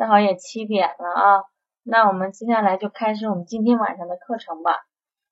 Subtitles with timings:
[0.00, 1.44] 正好也七点了啊，
[1.82, 4.72] 那我们接下来就开始我们今天晚上的课程吧。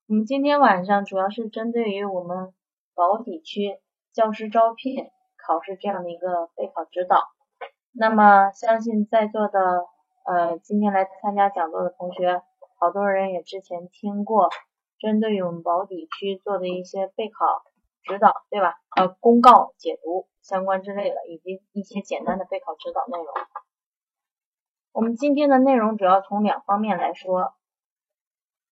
[0.07, 2.53] 我们今天晚上主要是针对于我们
[2.95, 3.81] 保底区
[4.13, 5.09] 教师招聘
[5.39, 7.23] 考试这样的一个备考指导。
[7.93, 9.87] 那么相信在座的
[10.27, 12.43] 呃今天来参加讲座的同学，
[12.79, 14.51] 好多人也之前听过
[14.99, 17.63] 针对于我们保底区做的一些备考
[18.03, 18.75] 指导，对吧？
[19.01, 23.29] 呃，公告解读相关之类的，以及一些简单的备考指导内容。
[24.99, 27.55] 我们今天的内容主要从两方面来说，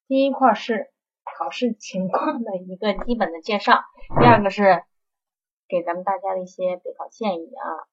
[0.09, 0.91] 第一块是
[1.23, 3.85] 考试情况的一个基本的介绍，
[4.19, 4.83] 第二个是
[5.69, 7.87] 给咱们大家的一些备考建议啊。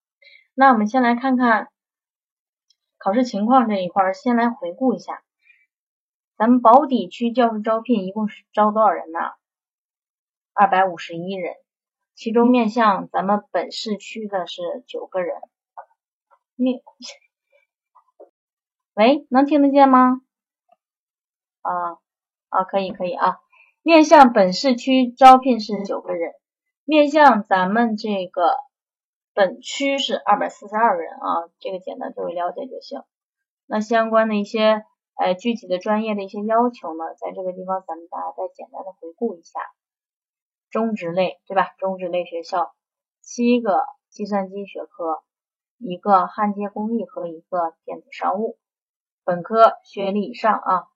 [0.55, 1.69] 那我们先来看看
[2.97, 5.21] 考试情况这一块，先来回顾一下，
[6.35, 9.19] 咱们保底区教师招聘一共是招多少人呢？
[10.53, 11.53] 二百五十一人，
[12.15, 15.37] 其中面向咱们本市区的是九个人，
[16.55, 16.81] 面。
[18.95, 20.21] 喂，能听得见吗？
[21.61, 21.97] 啊
[22.49, 23.39] 啊，可以可以啊。
[23.81, 26.31] 面向本市区招聘是九个人，
[26.83, 28.55] 面向咱们这个
[29.33, 31.49] 本区是二百四十二人啊。
[31.57, 33.01] 这个简单作为了解就行。
[33.65, 34.83] 那相关的一些
[35.15, 39.59] 呃具体的专业的一些要求呢，在这个地方咱们大家再简单的回顾一下。
[40.69, 41.73] 中职类对吧？
[41.79, 42.75] 中职类学校
[43.21, 45.23] 七个计算机学科，
[45.79, 48.59] 一个焊接工艺和一个电子商务。
[49.25, 50.87] 本科学历以上啊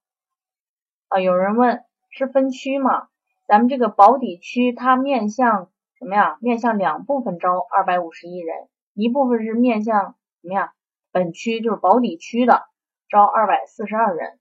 [1.07, 1.19] 啊！
[1.19, 3.07] 有人问是分区吗？
[3.47, 6.37] 咱们这个保底区它面向什么呀？
[6.41, 10.73] 面向两部分招二百五十一人，一部分是面向什么呀？
[11.11, 12.65] 本区就是保底区的
[13.07, 14.39] 招二百四十二人，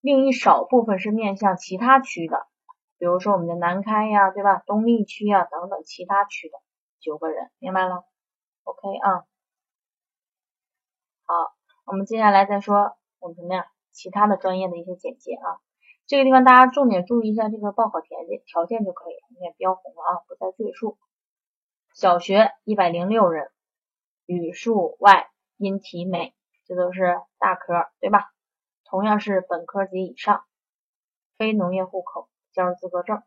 [0.00, 2.48] 另一少部分是面向其他区的，
[2.98, 4.60] 比如说我们的南开呀，对吧？
[4.66, 6.58] 东丽区呀等等其他区的
[6.98, 8.04] 九个人，明白了
[8.64, 9.24] ？OK 啊，
[11.26, 11.52] 好，
[11.84, 12.96] 我们接下来再说。
[13.20, 13.70] 我们什么呀？
[13.92, 15.60] 其他的专业的一些简介啊，
[16.06, 20.96] 这个地方大家重点注意一下这个报考条件条件就可以了，你也标红了啊，不再赘述。
[21.92, 23.50] 小学一百零六人，
[24.26, 28.32] 语数外音体美，这都是大科，对吧？
[28.84, 30.44] 同样是本科及以上，
[31.36, 33.22] 非农业户口，教师资格证。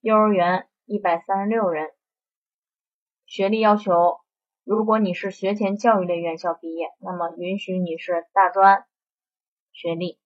[0.00, 1.92] 幼儿园一百三十六人，
[3.26, 4.20] 学历要求。
[4.68, 8.84] 如果你是学前教育类院校毕业，那么允许你是大专
[9.72, 10.18] 学历；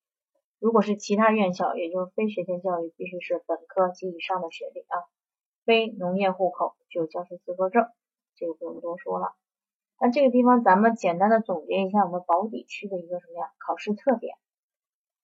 [0.59, 4.99] 如果是其他院校，也就是非学前教育，必须是本科及以上的学历啊。
[5.63, 7.87] 非农业户口具有教师资格证，
[8.35, 9.33] 这个不用多说了。
[9.97, 13.49] 那这个地方咱们简单的总结一下我们保底区的一个什么呀？
[13.65, 14.35] 考试特点，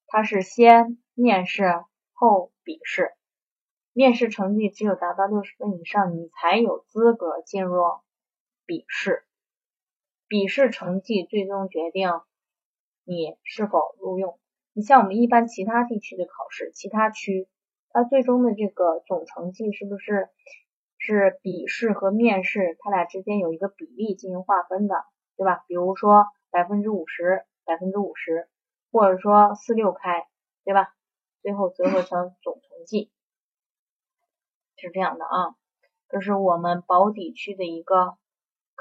[0.08, 3.12] 它是先面试后笔试，
[3.92, 7.84] 面试成绩只有达到六十分以上，你才有资格进入。
[8.70, 9.24] 笔试，
[10.28, 12.12] 笔试成绩最终决定
[13.04, 14.38] 你是否录用。
[14.74, 17.48] 你像我们一般其他地区的考试，其他区
[17.90, 20.30] 它最终的这个总成绩是不是
[21.00, 25.04] 是笔试和面试它俩之间有一个比例进行划分的，
[25.36, 25.64] 对吧？
[25.68, 28.48] 比如说百分之五十，百分之五十，
[28.92, 30.28] 或者说四六开，
[30.64, 30.94] 对吧？
[31.42, 33.10] 最后折合成总成绩
[34.78, 35.56] 是这样的啊。
[36.08, 38.19] 这是我们保底区的一个。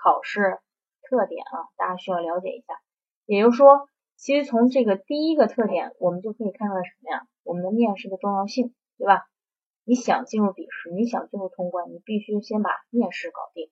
[0.03, 0.59] 考试
[1.03, 2.75] 特点啊，大家需要了解一下。
[3.27, 7.27] 也就是说，其实从这个第一个特点，我们就可以看出来什么呀？
[7.43, 9.27] 我们的面试的重要性，对吧？
[9.85, 13.71] 你想进入笔试，你想最后通关，你必须先把面试搞定。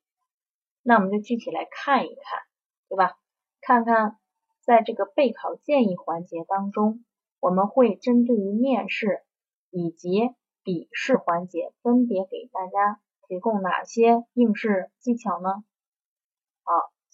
[0.82, 2.40] 那我们就具体来看一看，
[2.88, 3.18] 对吧？
[3.60, 4.18] 看看
[4.60, 7.04] 在这个备考建议环节当中，
[7.40, 9.22] 我们会针对于面试
[9.70, 10.30] 以及
[10.62, 15.64] 笔试环节，分别给大家提供哪些应试技巧呢？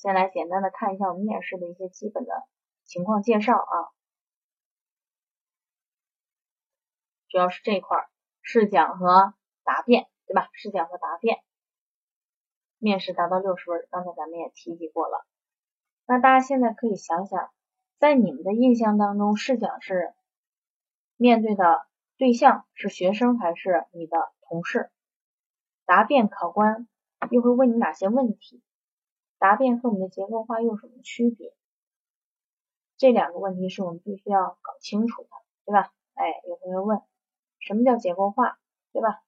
[0.02, 2.32] 先来简单的看一下我们面试的一些基本的
[2.82, 3.94] 情况介绍啊，
[7.28, 8.08] 主要是这一块
[8.40, 10.48] 试讲和答辩，对吧？
[10.54, 11.38] 试讲和答辩，
[12.78, 15.24] 面试达到六十分，刚才咱们也提及过了。
[16.04, 17.52] 那大家现在可以想想，
[18.00, 20.12] 在你们的印象当中，试讲是
[21.16, 21.86] 面对的
[22.16, 24.90] 对象是学生还是你的同事？
[25.86, 26.88] 答辩考官
[27.30, 28.64] 又会问你哪些问题？
[29.42, 31.52] 答辩和我们的结构化又有什么区别？
[32.96, 35.28] 这两个问题是我们必须要搞清楚的，
[35.64, 35.92] 对吧？
[36.14, 37.02] 哎，有同学问，
[37.58, 38.60] 什么叫结构化，
[38.92, 39.20] 对吧？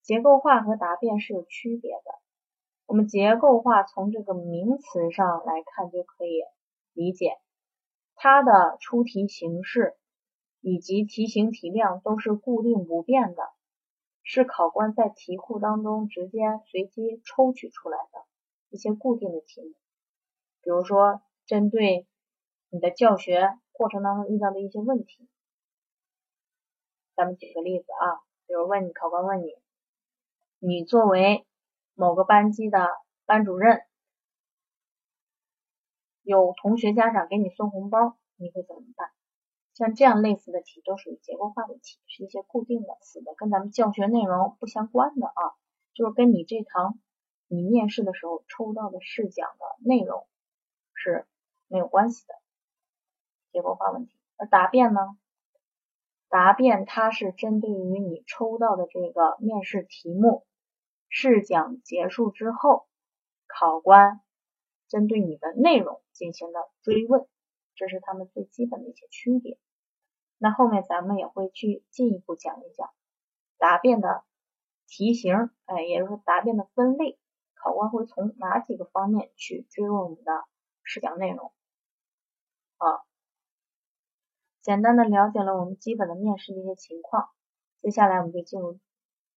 [0.00, 2.14] 结构化和答辩是有区别的。
[2.86, 6.42] 我们结构化从这个名词上来看就可以
[6.94, 7.36] 理解，
[8.14, 9.98] 它的出题形式
[10.62, 13.42] 以及题型题量都是固定不变的，
[14.22, 16.38] 是考官在题库当中直接
[16.70, 18.24] 随机抽取出来的。
[18.72, 19.74] 一些固定的题目，
[20.62, 22.08] 比如说针对
[22.70, 25.28] 你的教学过程当中遇到的一些问题，
[27.14, 29.54] 咱们举个例子啊，比如问你考官问你，
[30.58, 31.46] 你作为
[31.94, 32.88] 某个班级的
[33.26, 33.82] 班主任，
[36.22, 39.10] 有同学家长给你送红包，你会怎么办？
[39.74, 45.42] 像这样类似的题都属于结构化的题，是一些固定的、死的，跟咱们教学内容不相关的啊，
[45.92, 46.98] 就是跟你这堂
[47.54, 50.26] 你面试的时候抽到的试讲的内容
[50.94, 51.26] 是
[51.66, 52.32] 没有关系的
[53.50, 54.18] 结构化问题。
[54.36, 55.00] 而答辩呢，
[56.30, 60.46] 答辩它是针对于你抽到的这个面试题目，
[61.10, 62.86] 试讲结束之后，
[63.46, 64.22] 考官
[64.88, 67.28] 针对你的内容进行的追问。
[67.74, 69.58] 这是他们最基本的一些区别。
[70.38, 72.90] 那后面咱们也会去进一步讲一讲
[73.58, 74.24] 答辩的
[74.86, 77.18] 题型，哎，也就是答辩的分类，
[77.62, 80.32] 考官会从哪几个方面去追问我们的
[80.82, 81.52] 试讲内容
[82.78, 83.02] 啊？
[84.60, 87.28] 简单的了解了我们基本的面试的一些情况，
[87.80, 88.80] 接下来我们就进入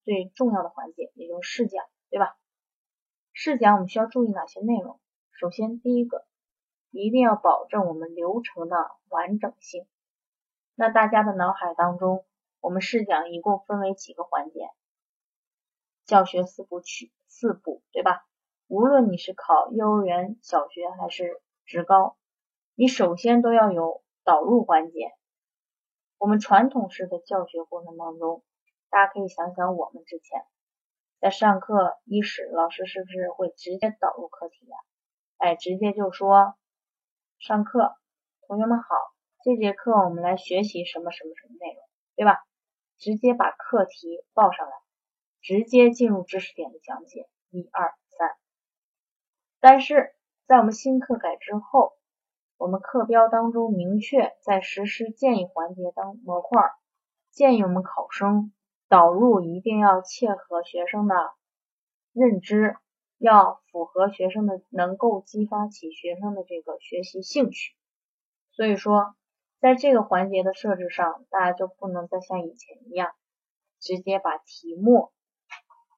[0.04, 2.36] 最重要的环节，也就是试讲，对吧？
[3.33, 5.00] 试讲我们需要注意哪些内容？
[5.31, 6.25] 首先第一个。
[6.98, 8.77] 一定要保证我们流程的
[9.10, 9.86] 完整性。
[10.75, 12.24] 那大家的脑海当中，
[12.62, 14.69] 我们试讲一共分为几个环节？
[16.05, 18.25] 教学四部曲，四步，对吧？
[18.67, 22.15] 无论你是考幼儿园、小学还是职高，
[22.75, 25.11] 你首先都要有导入环节。
[26.17, 28.43] 我们传统式的教学过程当中，
[28.89, 30.45] 大家可以想想我们之前
[31.19, 34.77] 在上课伊始，老师是不是会直接导入课题呀？
[35.37, 36.55] 哎，直接就说。
[37.39, 37.95] 上课，
[38.47, 38.85] 同学们好，
[39.43, 41.83] 这节课我们来学习什么什么什么内容，
[42.15, 42.45] 对吧？
[42.97, 44.73] 直接把课题报上来，
[45.45, 48.31] 直接进入知识点的讲解，一二三。
[49.59, 50.15] 但是
[50.47, 51.94] 在我们新课改之后，
[52.57, 56.63] 我们课标当中明确在实施建议环节当模块，
[57.30, 58.51] 建议我们考生
[58.89, 61.15] 导入一定要切合学生的
[62.12, 62.77] 认知。
[63.18, 67.74] 要符合学生的，能够激发起学生的这个学习兴趣。
[68.51, 69.15] 所以说，
[69.62, 73.13] 在这个环节的设置上，大家就不能再像以前一样，
[73.80, 75.13] 直接把题目，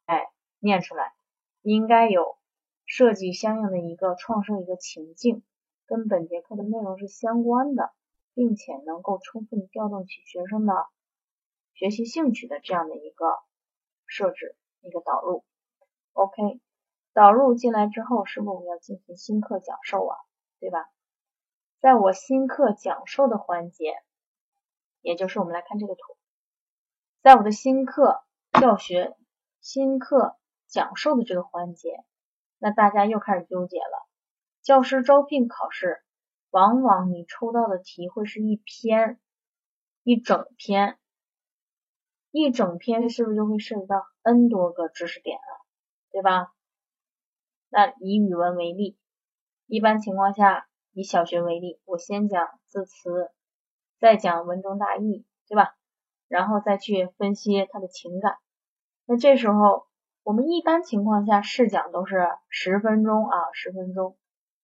[0.08, 0.28] 哎
[0.58, 1.14] 念出来。
[1.62, 2.40] 应该有
[2.88, 5.44] 设计相应的一个创设一个情境，
[5.86, 7.92] 跟本节课的内容是相关的，
[8.34, 10.74] 并且能够充分调动起学生的
[11.76, 13.38] 学习兴趣的这样的一个
[14.08, 15.44] 设置，一个导入。
[16.14, 16.60] OK。
[17.14, 20.18] 导入进来之后，是不是我们要进行新课讲授啊？
[20.60, 20.88] 对吧？
[21.80, 23.96] 在我新课讲授的环节，
[25.02, 26.16] 也就是我们来看这个图，
[27.24, 28.24] 在我的新课
[28.62, 29.16] 教学、
[29.70, 30.38] 新课
[30.70, 31.90] 讲授的这个环节，
[32.58, 34.08] 那大家又开始纠结了。
[34.62, 36.02] 教师招聘考试，
[36.52, 39.20] 往往你抽到的题会是一篇、
[40.04, 40.98] 一整篇，
[42.32, 45.52] 一整篇是不是就会涉及到 N 多个知识点啊？
[46.12, 46.54] 对吧？
[47.68, 48.98] 那以语文为例，
[49.66, 53.32] 一般情况下，以小学为例，我先讲字词，
[54.00, 55.76] 再讲文中大意，对吧？
[56.30, 58.38] 然后再去分析他的情感。
[59.10, 59.88] 那这时候，
[60.24, 64.18] 我们一般情况下试讲都是十分钟啊，十分钟。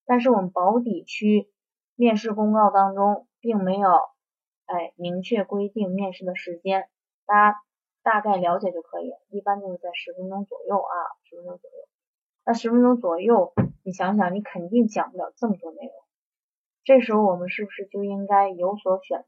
[0.06, 1.50] 但是我们保底区
[1.96, 3.90] 面试公告当中并没有
[4.66, 6.90] 哎明确规定面试的时间，
[7.26, 7.60] 大家
[8.02, 11.78] 大概了解就可以，一般就是在十分钟左右啊，十分钟左右。
[12.46, 15.94] 那十分钟左右，你想想，你肯定讲不了这么多内容。
[16.84, 19.26] 这时候我们是不是就应该有所选择？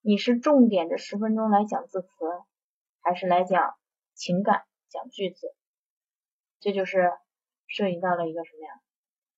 [0.00, 2.08] 你是重点这十分钟来讲字词，
[3.08, 3.74] 还是来讲
[4.12, 5.54] 情感、讲句子？
[6.60, 7.10] 这就是
[7.66, 8.82] 涉及到了一个什么呀？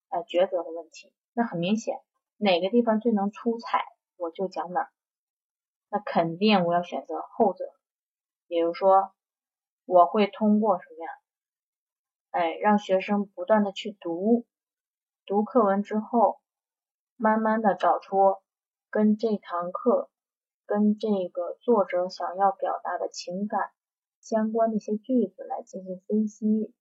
[0.08, 1.12] 哎，抉择的问题。
[1.34, 2.00] 那很明显，
[2.36, 3.84] 哪个地方最能出彩，
[4.16, 4.90] 我就讲哪儿。
[5.88, 7.64] 那肯定我要选择后者，
[8.48, 9.14] 也就是说，
[9.84, 11.12] 我会通过什么呀？
[12.30, 14.46] 哎，让学生不断的去读，
[15.26, 16.40] 读课文之后，
[17.14, 18.34] 慢慢的找出
[18.90, 20.10] 跟这堂课、
[20.70, 23.72] 跟这个作者想要表达的情感
[24.20, 26.72] 相关的一些句子来进行分析。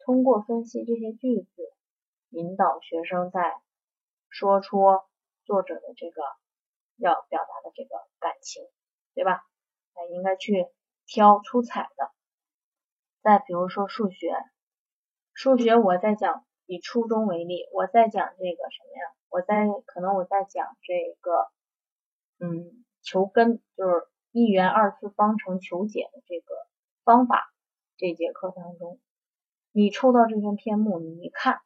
[0.00, 1.72] 通过分析这些句子，
[2.30, 3.60] 引导学生在
[4.28, 4.80] 说出
[5.44, 6.20] 作者的这个
[6.96, 8.64] 要表达的这个感情，
[9.14, 9.46] 对吧？
[9.94, 10.66] 哎，应该去
[11.06, 12.10] 挑出彩的。
[13.22, 14.34] 再比如说数学。
[15.32, 19.14] 数学我在讲，以初中为例，我在讲这个什么呀？
[19.28, 21.48] 我在可能我在讲这个，
[22.38, 26.54] 嗯，求根，就是一元二次方程求解的这个
[27.04, 27.52] 方法。
[27.96, 28.98] 这节课当中，
[29.70, 31.60] 你抽到这篇篇目，你一看，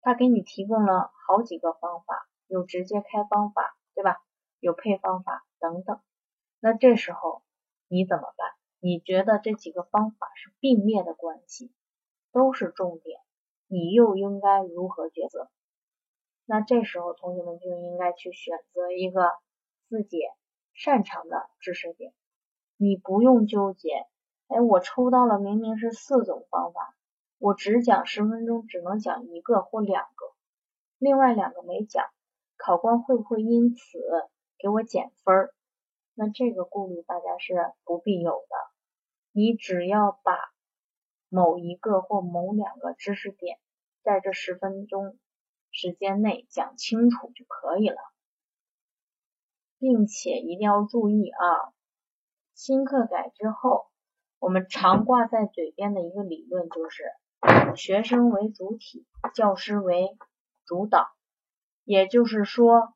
[0.00, 4.16] 他给你提供了好几个方法，有直接开方法，对吧？
[4.60, 6.00] 有配方法等等。
[6.60, 7.42] 那这时候
[7.88, 8.50] 你怎么办？
[8.78, 11.70] 你觉得这几个方法是并列的关系，
[12.32, 13.20] 都是重点，
[13.66, 15.50] 你又应该如何抉择？
[16.46, 19.30] 那这时候同学们就应该去选择一个
[19.88, 20.20] 自己
[20.72, 22.12] 擅长的知识点，
[22.76, 24.06] 你不用纠结。
[24.48, 26.96] 哎，我抽到了明明是四种方法，
[27.38, 30.26] 我只讲十分钟，只能讲一个或两个，
[30.98, 32.06] 另外两个没讲，
[32.56, 33.98] 考官会不会因此
[34.58, 35.50] 给我减分？
[36.14, 38.56] 那这个顾虑大家是不必有的，
[39.32, 40.52] 你只要把
[41.28, 43.58] 某一个或某两个知识点
[44.02, 45.16] 在这十分钟
[45.70, 47.96] 时间内讲清楚就可以了，
[49.80, 51.72] 并且一定要注意啊，
[52.54, 53.90] 新课改之后。
[54.38, 57.04] 我们常挂在嘴边的一个理论就是，
[57.76, 60.16] 学生为主体，教师为
[60.64, 61.08] 主导。
[61.84, 62.94] 也就是说，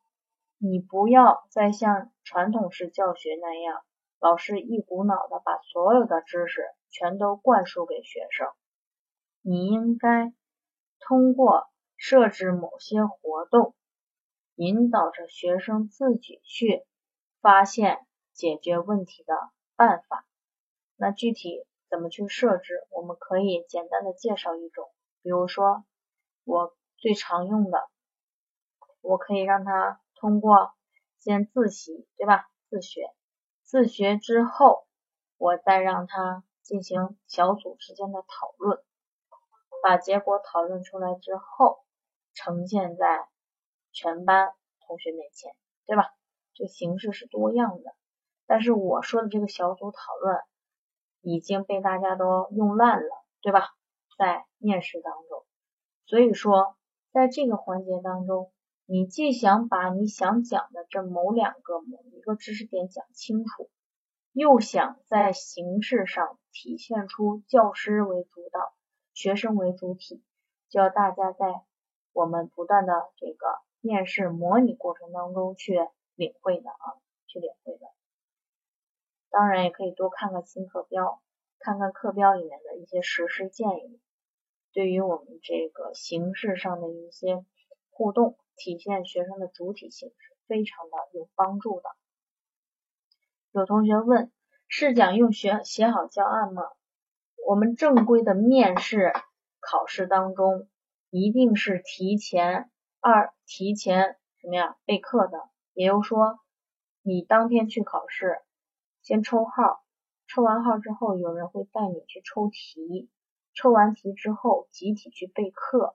[0.56, 3.82] 你不要再像传统式教学那样，
[4.20, 8.48] 老师一股脑的把所有的知识全都灌输给学生。
[9.42, 10.32] 你应该
[10.98, 13.74] 通过设置某些活动，
[14.56, 16.84] 引导着学生自己去
[17.40, 19.34] 发现解决问题的
[19.76, 20.26] 办法。
[20.96, 22.87] 那具体怎么去设置？
[22.90, 24.90] 我们可以简单的介绍一种，
[25.23, 25.84] 比如说
[26.44, 27.88] 我最常用的，
[29.00, 30.73] 我可以让他通过
[31.18, 32.49] 先自习，对吧？
[32.70, 33.12] 自学，
[33.62, 34.87] 自学之后，
[35.37, 38.82] 我再让他进行小组之间的讨论，
[39.82, 41.84] 把结果讨论出来之后，
[42.32, 43.28] 呈现在
[43.94, 44.52] 全班
[44.86, 45.54] 同学面前，
[45.86, 46.10] 对吧？
[46.52, 47.94] 这形式是多样的，
[48.46, 50.38] 但是我说的这个小组讨论。
[51.26, 53.70] 已经被大家都用烂了，对吧？
[54.18, 55.46] 在面试当中，
[56.04, 56.76] 所以说
[57.12, 58.52] 在这个环节当中，
[58.84, 63.70] 你既想把你想讲的这某两个某一个知识点讲清楚，
[64.32, 68.74] 又想在形式上体现出教师为主导，
[69.14, 70.22] 学生为主体，
[70.68, 71.46] 就要大家在
[72.12, 73.46] 我们不断的这个
[73.84, 75.78] 面试模拟过程当中去
[76.14, 77.86] 领会的啊，去领会的。
[79.28, 81.20] 当然也可以多看看新课标，
[81.58, 84.00] 看看课标里面的一些实施建议，
[84.72, 87.44] 对于我们这个形式上的一些
[87.90, 91.90] 互动，体现学生的主体性是非常的有帮助的。
[93.52, 94.32] 有同学问，
[94.66, 96.62] 试讲用学写好教案吗？
[97.46, 99.12] 我们正规的面试
[99.60, 100.70] 考试当中，
[101.10, 106.38] 一定是提前二提前什么呀备课的，也就是说，
[107.02, 108.40] 你当天去考试。
[109.02, 109.84] 先抽号，
[110.26, 113.10] 抽完号之后，有人会带你去抽题，
[113.52, 115.94] 抽完题之后集体去备课，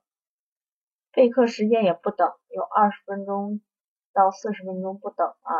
[1.11, 3.61] 备课时间也不等，有二十分钟
[4.13, 5.53] 到四十分钟不等啊。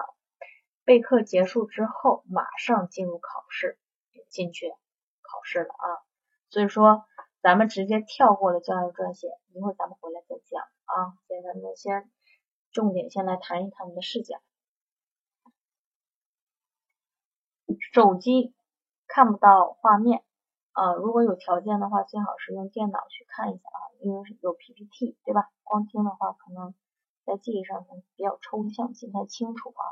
[0.86, 3.80] 备课结束之后，马上进入考试，
[4.30, 5.86] 进去考试了啊。
[6.50, 7.04] 所以说，
[7.42, 11.18] 咱们直接跳过了教育专线，一会儿咱们回来再讲啊。
[11.28, 12.12] 现在咱们先
[12.72, 14.42] 重点先来谈一谈我们的试讲。
[17.94, 18.54] 手机
[19.08, 20.24] 看不到画面
[20.74, 25.50] 啊，如果有条件的话，最好是用电脑去看一下啊，因为有 PPT 对吧？
[25.64, 26.74] 光听的话，可能
[27.26, 29.84] 在记忆上可能比较抽象，记不太清楚啊。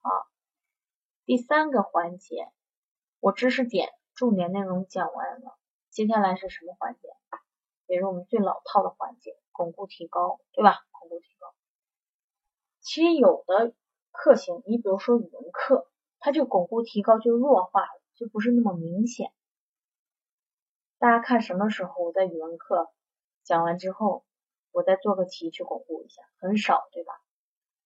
[0.00, 0.26] 好，
[1.24, 2.50] 第三个环节，
[3.20, 5.58] 我知识点重点内容讲完了，
[5.94, 7.08] 接下来是什么环节？
[7.86, 10.84] 也是我们最老套的环节，巩固提高，对吧？
[10.90, 11.54] 巩固提高。
[12.80, 13.72] 其实有的
[14.10, 15.88] 课型，你比如说语文课。
[16.18, 19.30] 它就巩固提高就弱化了，就不是那么明显。
[20.96, 22.90] 大家看什么时候我在语文课
[23.42, 24.24] 讲完之后，
[24.72, 27.12] 我再做个题去巩固一下，很少，对吧？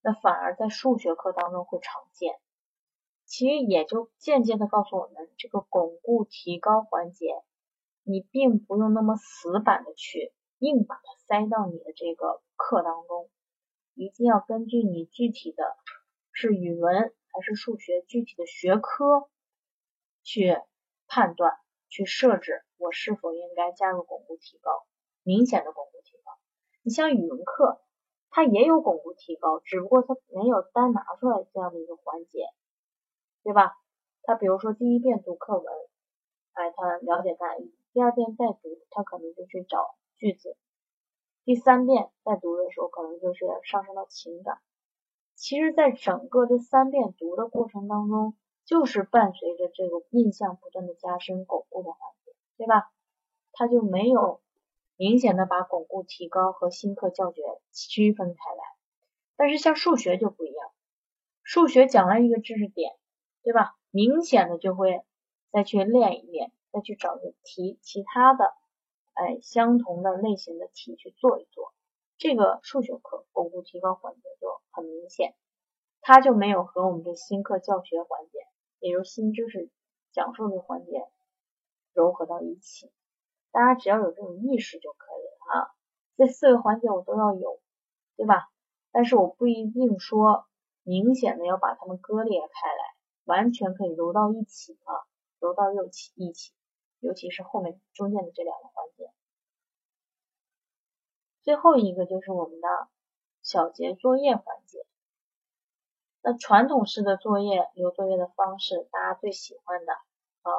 [0.03, 2.38] 那反而在数学课当中会常见。
[3.25, 7.43] 其实也就间接的告诉我们，这个巩固提高环节，
[8.09, 13.31] 你并不用那么死板的去硬把它塞到你的这个课当中，
[13.95, 15.77] 一定要根据你具体的
[16.33, 17.15] 是语文。
[17.31, 19.29] 还是数学具体的学科
[20.25, 20.57] 去
[21.07, 21.53] 判断、
[21.88, 24.73] 去设置，我是否应该加入巩固提高，
[25.23, 26.33] 明显的巩固提高。
[26.83, 27.81] 你像语文课，
[28.31, 32.47] 它也有巩固提高，只不过它没有单拿出来这样的一个环节，
[33.45, 33.77] 对吧？
[34.23, 35.65] 它比如说第一遍读课文，
[36.55, 40.50] 哎，他了解大意；第二遍再读，他可能就去找句子；
[41.45, 44.61] 第三遍再读的时候，可能就是上升到情感。
[45.35, 52.88] 其实，在整个这三遍读的过程当中，就是伴随着这个印象不断的加深、巩固的环节，对吧？
[53.50, 54.40] 它就没有
[54.97, 58.62] 明显的把巩固提高和新课教学区分开来。
[59.35, 60.71] 但是像数学就不一样，
[61.43, 62.95] 数学讲了一个知识点，
[63.43, 63.76] 对吧？
[63.90, 65.02] 明显的就会
[65.50, 68.53] 再去练一练，再去找个题，其他的
[69.15, 71.73] 哎相同的类型的题去做一做。
[72.19, 75.35] 这个数学课巩固提高环节就很明显，
[76.01, 78.39] 它就没有和我们这新课教学环节，
[78.81, 79.71] 也就是新知识
[80.13, 81.07] 讲述的环节
[81.95, 82.91] 糅合到一起。
[83.51, 85.71] 大家只要有这种意识就可以了啊。
[86.17, 87.61] 这四个环节我都要有，
[88.17, 88.51] 对吧？
[88.91, 90.47] 但是我不一定说
[90.83, 92.95] 明显的要把它们割裂开来，
[93.25, 95.07] 完全可以揉到一起啊，
[95.39, 96.53] 揉到一起一起，
[97.00, 99.11] 尤其是后面中间的这两个环节。
[101.43, 102.69] 最后一个就是我们的
[103.43, 104.85] 小结作业环节。
[106.21, 110.50] 那传统式的作业留作业的方式，大家最喜欢的啊，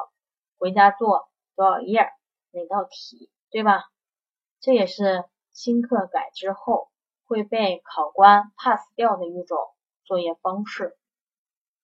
[0.58, 2.10] 回家做多少页
[2.50, 3.84] 哪道题，对吧？
[4.60, 6.90] 这也是新课改之后
[7.26, 9.58] 会被考官 pass 掉的一种
[10.04, 10.96] 作业方式。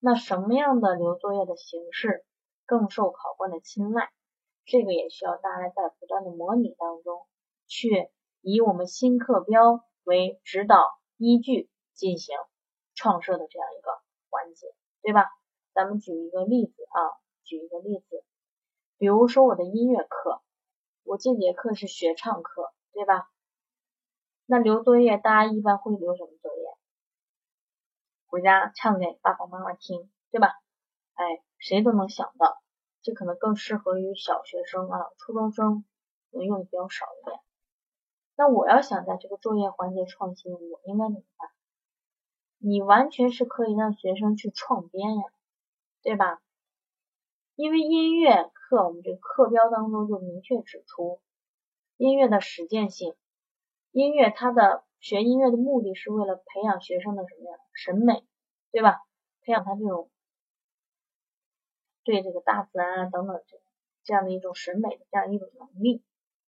[0.00, 2.24] 那什么样的留作业的形式
[2.64, 4.10] 更受考官的青睐？
[4.66, 7.26] 这个也需要大家在不断的模拟当中
[7.66, 8.10] 去。
[8.42, 12.36] 以我们新课标为指导依据进行
[12.94, 13.90] 创设的这样一个
[14.30, 14.68] 环节，
[15.02, 15.26] 对吧？
[15.74, 17.00] 咱们举一个例子啊，
[17.42, 18.24] 举一个例子，
[18.98, 20.42] 比如说我的音乐课，
[21.02, 23.28] 我这节课是学唱课，对吧？
[24.46, 26.62] 那留作业，大家一般会留什么作业？
[28.26, 30.54] 回家唱给爸爸妈妈听，对吧？
[31.14, 32.62] 哎，谁都能想到，
[33.06, 35.84] 这可能更适合于小学生啊，初中生
[36.32, 37.38] 能用的比较少一点。
[38.34, 41.48] 那我要想在这个作业环节创新，我应该怎么办？
[42.58, 45.22] 你完全是可以让学生去创编呀，
[46.02, 46.42] 对吧？
[47.54, 51.20] 因为音乐课我们这个课标当中就明确指出
[51.96, 53.14] 音乐的实践性，
[53.92, 57.56] 音乐它的学音乐的目的是为了培养学生的什么呀？
[57.72, 58.26] 审美，
[58.72, 59.00] 对吧？
[59.42, 60.10] 培养他这种
[62.06, 63.58] 对这个大自然啊等等这
[64.04, 66.04] 这样的一种审美的这样一种能力，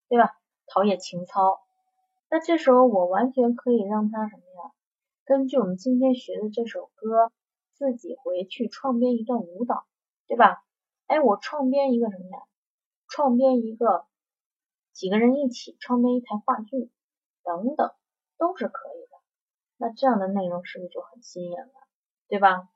[0.08, 0.38] 对吧？
[0.68, 1.60] 陶冶情操。
[2.30, 4.72] 那这时候我完全可以让他什么呀？
[5.24, 7.32] 根据我们今天学的这首歌，
[7.74, 9.84] 自己回去创编一段舞蹈，
[10.28, 10.62] 对吧？
[11.08, 12.38] 哎，我创编一个什么呀？
[13.08, 14.06] 创编一个
[14.92, 16.92] 几个人一起创编一台话剧，
[17.42, 17.90] 等等，
[18.36, 19.18] 都是可以的。
[19.76, 21.72] 那这样的内容是不是就很新颖了？
[22.28, 22.68] 对吧？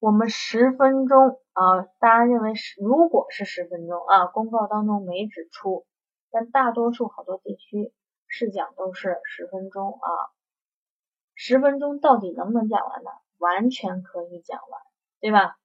[0.00, 5.84] 我们十分钟啊，大家认为是如果是十分钟啊，公告当中没指出。
[6.30, 7.92] 但大多数好多地区
[8.26, 10.08] 试讲都是十分钟啊，
[11.34, 13.10] 十分钟到底能不能讲完呢？
[13.36, 14.80] 完全可以讲完，
[15.20, 15.58] 对吧？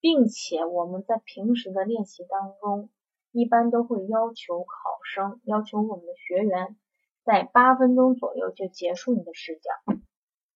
[0.00, 2.90] 并且我们在平时的练习当中，
[3.30, 6.76] 一般都会要求考生，要求我们的学员
[7.24, 9.96] 在八分钟左右就结束你的试讲。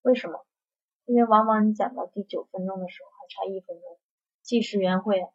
[0.03, 0.45] 为什么？
[1.05, 3.99] 因为往往你讲到第九分钟的时候差一分钟，
[4.43, 5.27] 计时员会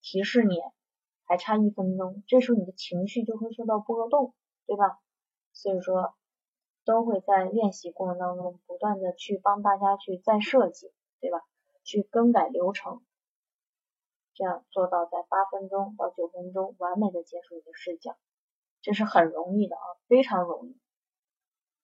[0.00, 0.56] 提示你。
[1.26, 4.34] 还差一分钟，这时候你的情绪就会受到波动，
[4.66, 5.00] 对吧？
[5.54, 6.14] 所以说
[6.84, 11.40] 都会在练习过程当中不断的去帮大家去再设计，对吧？
[11.82, 13.02] 去更改流程，
[14.34, 18.14] 这样做到在八分钟到九分钟完美的结束你的试讲，
[18.82, 20.78] 这是很容易的啊，非常容易。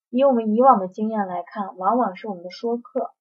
[0.09, 3.11] 以我们以往的经验来看，往往是我们的说课，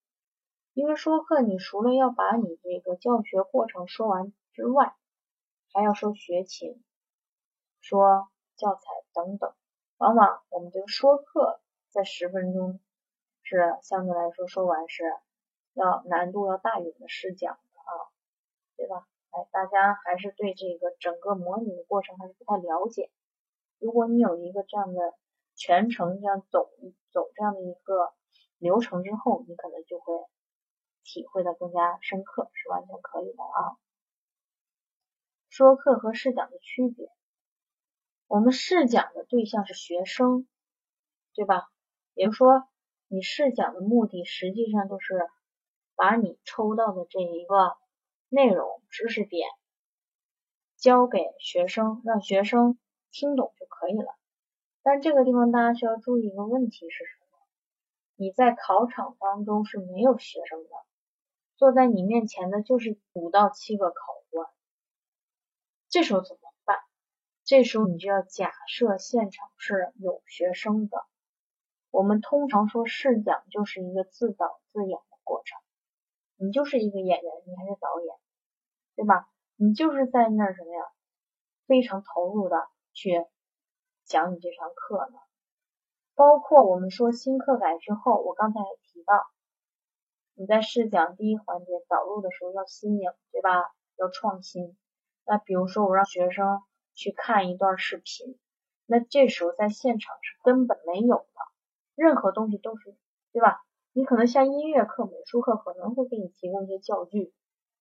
[0.73, 4.95] 因为说课你除了要把你这个教学过程说完之外，
[5.73, 6.83] 还要说学情，
[7.81, 8.81] 说教材
[9.13, 9.53] 等等，
[9.99, 12.81] 往往我们这个说课在十分钟
[13.43, 15.05] 是相对来说说完是
[15.75, 17.91] 要难度要大于我们的试讲的啊，
[18.77, 19.07] 对吧？
[19.31, 23.11] 哎，大家还是对这个整个模拟的过程还是不太了解。
[23.79, 25.15] 如果你有一个这样的
[25.55, 26.71] 全程这样走
[27.13, 28.13] 走这样的一个
[28.59, 30.15] 流程之后，你可能就会
[31.13, 33.77] 体会的更加深刻，是完全可以的啊。
[35.49, 37.11] 说课和试讲的区别，
[38.29, 40.47] 我们试讲的对象是学生，
[41.35, 41.69] 对吧？
[42.15, 42.69] 也就是说，
[43.09, 45.29] 你试讲的目的实际上就是
[45.97, 47.77] 把你抽到的这一个
[48.29, 49.49] 内容知识点
[50.77, 52.79] 教给学生，让学生
[53.11, 54.15] 听懂就可以了。
[54.83, 57.27] 但这个地方大家需要注意一个问题是什么？
[58.15, 60.69] 你在考场当中是没有学生的，
[61.61, 63.95] 坐在你面前的就是五到七个考
[64.31, 64.49] 官。
[65.91, 66.79] 这时候怎么办？
[67.45, 71.05] 这时候你就要假设现场是有学生的。
[71.91, 75.61] 我们通常说试讲就是一个自导自演的过程，
[76.37, 78.17] 你就是一个演员，你还是导演，
[78.97, 79.29] 对吧？
[79.57, 80.83] 你就是在那儿什么呀，
[81.67, 82.57] 非常投入的
[82.95, 83.27] 去
[84.07, 85.19] 讲你这堂课呢？
[86.15, 89.29] 包括我们说新课改之后，我刚才也提到，
[90.41, 93.75] 你在试讲第一环节导入的时候要新颖，对吧？
[93.99, 94.75] 要创新。
[95.27, 96.63] 那比如说我让学生
[96.95, 98.39] 去看一段视频，
[98.87, 101.41] 那这时候在现场是根本没有的，
[101.95, 102.97] 任何东西都是，
[103.33, 103.63] 对吧？
[103.93, 107.35] 你可能像音乐课、美术课可能会给你提供一些教具，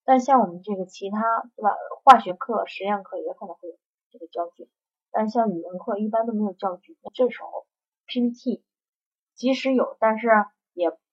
[0.03, 1.77] 但像我们这个其他，对吧？
[2.03, 3.77] 化学课、实验课也可能会有
[4.11, 4.69] 这个教具，
[5.11, 6.97] 但像语文课一般都没有教具。
[7.03, 7.65] 那这时候
[8.05, 8.65] PPT
[9.33, 10.27] 即使有，但是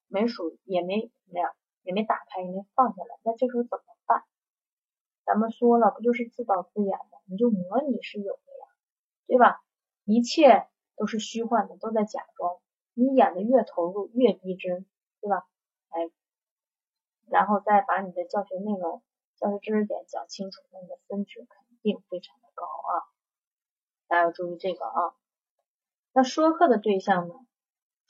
[0.09, 3.19] 没数也没怎么样，也没打开，也没放下来。
[3.23, 4.25] 那这时候怎么办？
[5.25, 7.19] 咱们说了，不就是自导自演吗？
[7.27, 8.67] 你就模拟是有的呀，
[9.27, 9.63] 对吧？
[10.05, 12.59] 一切都是虚幻的，都在假装。
[12.95, 14.87] 你演的越投入，越逼真，
[15.21, 15.47] 对吧？
[15.89, 16.11] 哎，
[17.29, 19.03] 然后再把你的教学内容、
[19.37, 23.11] 教学知识点讲清楚，那你的分值肯定非常的高啊！
[24.07, 25.15] 大家要注意这个啊。
[26.13, 27.35] 那说课的对象呢？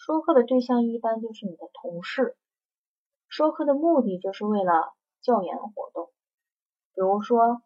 [0.07, 2.37] 说课的对象一般就是你的同事。
[3.27, 6.13] 说课的目的就是为了教研活动，
[6.95, 7.61] 比如说，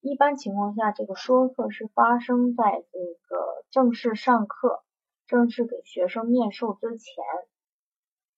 [0.00, 4.82] 一般情况下，这个说课是发生在这个正式上课。
[5.26, 7.24] 正式给学生面授之前，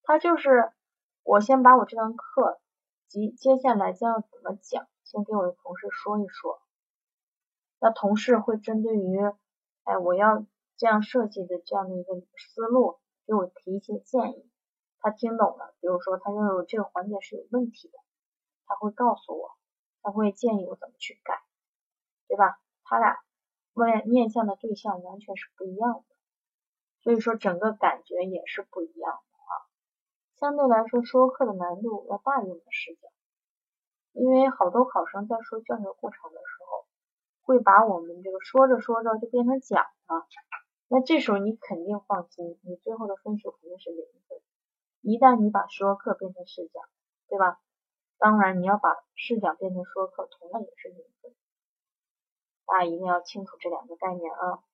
[0.03, 0.73] 他就是
[1.23, 2.59] 我先把我这堂课
[3.07, 6.61] 及接下来将要怎么讲，先给我的同事说一说。
[7.79, 9.17] 那同事会针对于，
[9.85, 10.45] 哎，我要
[10.77, 14.51] 这样设计的这样的一个思路，给我提一些建议。
[15.01, 17.99] 他听懂了，比如说他认为这个环节是有问题的，
[18.65, 19.53] 他会告诉我，
[20.03, 21.41] 他会建议我怎么去改，
[22.27, 22.59] 对吧？
[22.83, 23.21] 他俩
[23.75, 26.03] 面面向的对象完全是不一样的。
[27.03, 29.53] 所以说整个感觉也是不一样的啊，
[30.35, 33.13] 相对来说说课的难度要大于我们试讲，
[34.15, 36.87] 因为好多考生在说教学过程的时候，
[37.43, 40.27] 会把我们这个说着说着就变成讲了，
[40.89, 44.41] 那这时候你肯定放心，你最后的分数肯定是零分。
[45.03, 46.83] 一旦你把说课变成试讲，
[47.29, 47.61] 对吧？
[48.17, 51.35] 当然你要把试讲变成说课，同样也是零分。
[52.67, 54.65] 大家一定要清楚这两个概念啊。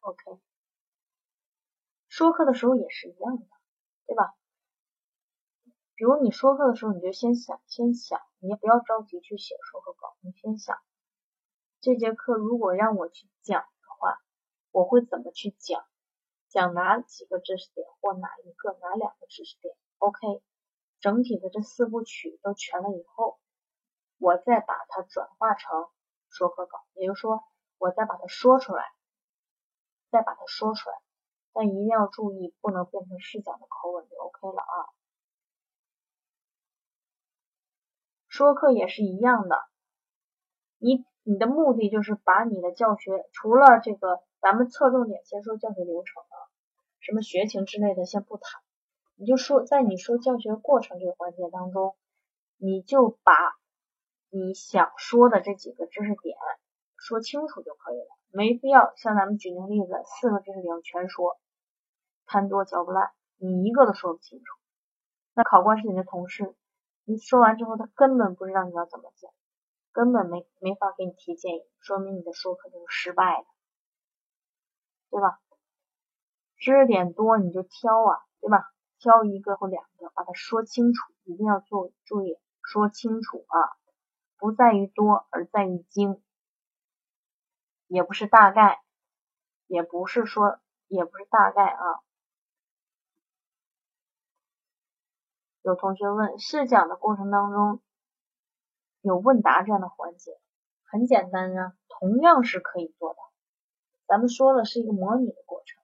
[0.00, 0.40] OK。
[2.08, 3.46] 说课的时候也是一样的，
[4.06, 4.34] 对吧？
[5.94, 10.78] 比如你说课的时候，你就先想，先想，你也不要着急去写说课稿，你先想，
[11.80, 13.64] 这节课如果让我去讲，
[14.70, 15.84] 我会怎么去讲？
[16.48, 20.42] 讲哪几个知识点或哪一个、哪两个知识点？OK，
[20.98, 23.38] 整体的这四部曲都全了以后，
[24.18, 25.88] 我再把它转化成
[26.28, 27.44] 说课稿，也就是说，
[27.78, 28.84] 我再把它说出来，
[30.10, 30.96] 再把它说出来。
[31.52, 34.90] 但一定要注意，不能变成试讲的口吻就 OK 了啊。
[38.26, 39.56] 说课也是一样的，
[40.78, 46.36] 你你的目的就是把你的教学，除了这个，咱们侧重点先说教学流程啊，
[47.00, 48.62] 什么学情之类的先不谈，
[49.16, 51.94] 你就说在你说教学过程这个环节当中，
[52.56, 53.34] 你就把
[54.30, 56.36] 你想说的这几个知识点
[56.96, 58.08] 说清楚就可以了。
[58.30, 61.38] 没必要像咱们举那个例子，四个知识点全说，
[62.26, 64.44] 贪多嚼不烂，你一个都说不清楚。
[65.34, 66.54] 那考官是你的同事，
[67.04, 69.30] 你说完之后，他根本不知道你要怎么讲，
[69.92, 73.46] 根本没没法给你提建议，说明你的说课就是失败的，
[75.10, 75.40] 对吧？
[76.56, 78.70] 知识点多你就挑啊，对吧？
[78.98, 83.56] 挑一个或两个，把它说清楚，一定要做注意说清楚啊，
[84.38, 86.22] 不在于多，而在于精。
[87.86, 88.82] 也不是大概，
[89.66, 92.00] 也不是说，也不是大概啊。
[95.62, 97.80] 有同学问，试讲的过程当中
[99.00, 100.38] 有问答这样的环节，
[100.84, 103.29] 很简单啊，同样是可以做的。
[104.10, 105.80] 咱们说的是一个模拟的过程，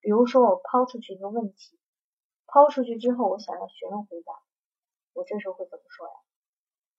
[0.00, 1.80] 比如说我抛出去一个问题，
[2.44, 4.34] 抛出去之后，我想让学生回答，
[5.14, 6.12] 我这时候会怎么说呀？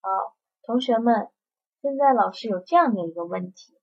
[0.01, 1.29] 好，同学们，
[1.83, 3.77] 现在老师有这样的一个问题。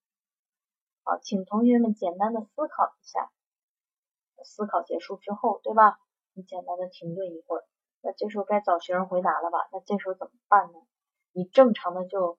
[1.04, 3.30] 好，请同学们简单的思考一下。
[4.42, 6.00] 思考结束之后，对吧？
[6.32, 7.64] 你简单的停顿一会儿。
[8.00, 9.58] 那这时候该找学生回答了吧？
[9.70, 10.80] 那这时候怎么办呢？
[11.30, 12.36] 你正常的就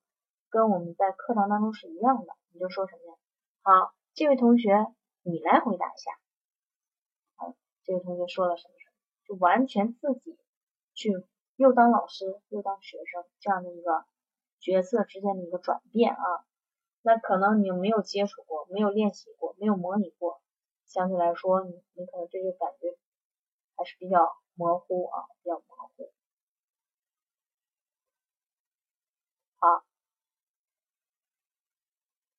[0.50, 3.18] 跟我们在课堂当中是一样的，你就说什么呀？
[3.62, 4.72] 好，这位同学，
[5.24, 6.12] 你来回答一下。
[7.36, 8.96] 啊，这位同学说了什么什么，
[9.28, 10.40] 就完全自己
[10.94, 11.12] 去
[11.58, 14.06] 又当老师又当学生这样的一个
[14.62, 16.46] 角色之间的一个转变啊。
[17.02, 20.42] 那可能你没有接触过，没有练习过，没有模拟过，
[20.86, 22.98] 相对来说，你你可能这个感觉
[23.76, 26.14] 还是比较模糊啊，比较模糊。
[29.58, 29.84] 好，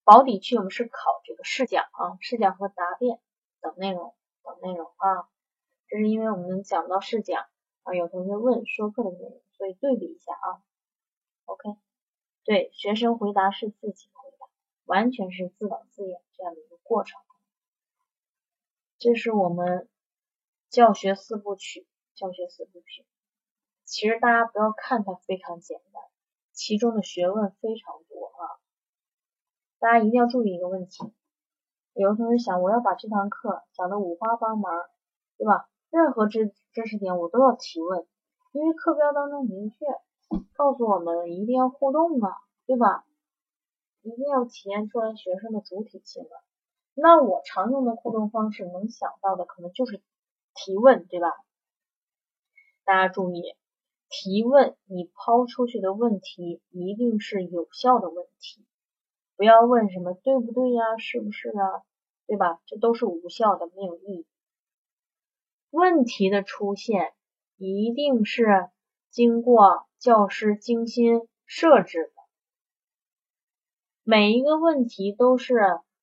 [0.06, 3.18] 保底区我们是考这个试讲啊，试讲和答辩
[3.60, 4.14] 等内容
[4.44, 5.28] 等内容啊。
[5.88, 7.48] 这是因为我们讲到试讲
[7.82, 10.62] 啊，有同学问说课的内容，所以对比一下啊。
[11.46, 11.76] OK，
[12.44, 14.46] 对，学生回答是自己回答，
[14.84, 17.20] 完全是自导自演这样的一个过程。
[18.98, 19.88] 这是我们
[20.70, 23.04] 教学四部曲，教学四部曲。
[23.84, 26.00] 其实大家不要看它非常简单，
[26.52, 28.62] 其中的学问非常多啊。
[29.86, 31.12] 大家一定要注意一个问题，
[31.94, 34.64] 有的同学想，我要把这堂课讲的五花八门，
[35.38, 35.68] 对吧？
[35.90, 38.04] 任何知知识点我都要提问，
[38.50, 39.76] 因为课标当中明确
[40.54, 42.34] 告诉我们一定要互动啊，
[42.66, 43.04] 对吧？
[44.02, 46.34] 一定要体现出来学生的主体性啊。
[46.94, 50.02] 那我常用的互动方式，能想到的可能就是
[50.52, 51.28] 提问，对吧？
[52.84, 53.54] 大家注意，
[54.08, 58.66] 提问你抛出去的问题一定是有效的问题，
[59.36, 61.82] 不要问什么对不对呀，是不是啊，
[62.26, 62.60] 对吧？
[62.66, 64.26] 这都是无效的，没有意义。
[65.70, 67.12] 问题的出现
[67.56, 68.68] 一定是
[69.10, 72.22] 经过教师精心设置的，
[74.02, 75.54] 每一个问题都是。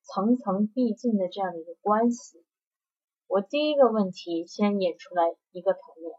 [0.06, 2.44] 层层递进的这样的一个关系，
[3.26, 6.12] 我第一个问题先引出来一个层面，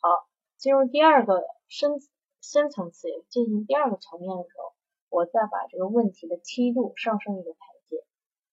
[0.00, 1.92] 好，进入第二个深
[2.40, 4.71] 深层次进行第二个层面的时候，
[5.12, 8.02] 我再把这个问题的梯度上升一个台阶，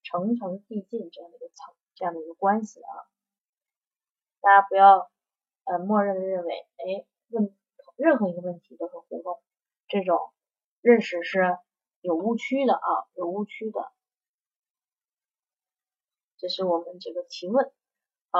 [0.03, 3.07] 层层递进这样的一个层这样的一个关系啊，
[4.41, 5.09] 大家不要
[5.63, 7.55] 呃默认的认为，哎问
[7.95, 9.41] 任何一个问题都是互动，
[9.87, 10.19] 这种
[10.81, 11.57] 认识是
[12.01, 13.89] 有误区的啊，有误区的。
[16.37, 17.71] 这是我们这个提问
[18.31, 18.39] 啊，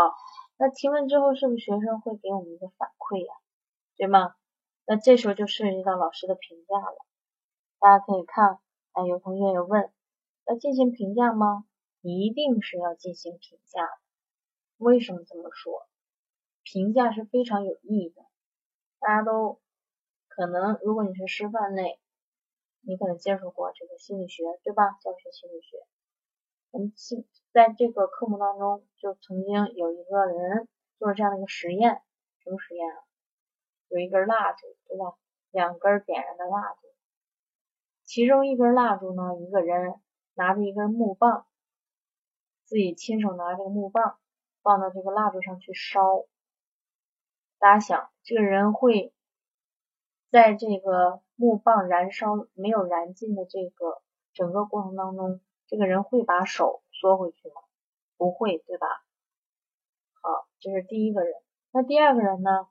[0.58, 3.34] 那提问之后是不是学生会给我们一个反馈呀？
[3.96, 4.36] 对吗？
[4.86, 7.06] 那这时候就涉及到老师的评价了。
[7.80, 8.60] 大家可以看，
[8.92, 9.90] 哎，有同学有问，
[10.46, 11.66] 要进行评价吗？
[12.02, 13.92] 一定是要进行评价的。
[14.78, 15.88] 为什么这么说？
[16.62, 18.22] 评价是非常有意义的。
[19.00, 19.60] 大家都
[20.28, 22.00] 可能，如果你是师范类，
[22.82, 24.98] 你可能接触过这个心理学，对吧？
[25.02, 25.78] 教学心理学。
[26.72, 32.02] 我们现在这个科目当中，就曾经有一个人做了这样的一个实验，
[32.44, 33.04] 什么实验啊？
[33.88, 35.18] 有一根蜡烛，对吧？
[35.52, 36.89] 两根点燃的蜡烛，
[38.10, 39.94] 其中一根蜡烛呢，一个人
[40.34, 41.46] 拿着一根木棒，
[42.66, 44.18] 自己亲手拿这个木棒
[44.64, 46.26] 放到这个蜡烛上去烧。
[47.60, 49.14] 大家想，这个人会
[50.32, 54.02] 在这个木棒燃烧没有燃尽的这个
[54.34, 55.40] 整个过程当中。
[55.68, 57.62] 这个人会把手缩回去吗？
[58.18, 58.88] 不会，对吧？
[60.20, 61.32] 好，这是第一个人。
[61.70, 62.68] 那第二个人呢？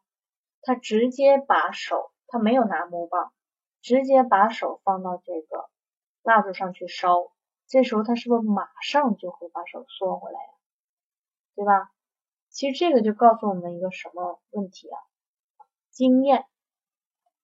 [0.63, 3.33] 他直接把手，他没有拿木棒，
[3.89, 5.71] 直接把手放到这个
[6.23, 7.33] 蜡烛上去烧。
[7.69, 10.53] 这时候他是不是马上就会把手缩回来呀？
[11.55, 11.91] 对吧？
[12.51, 15.01] 其实这个就告诉我们一个什么问题啊？
[15.91, 16.45] 经验，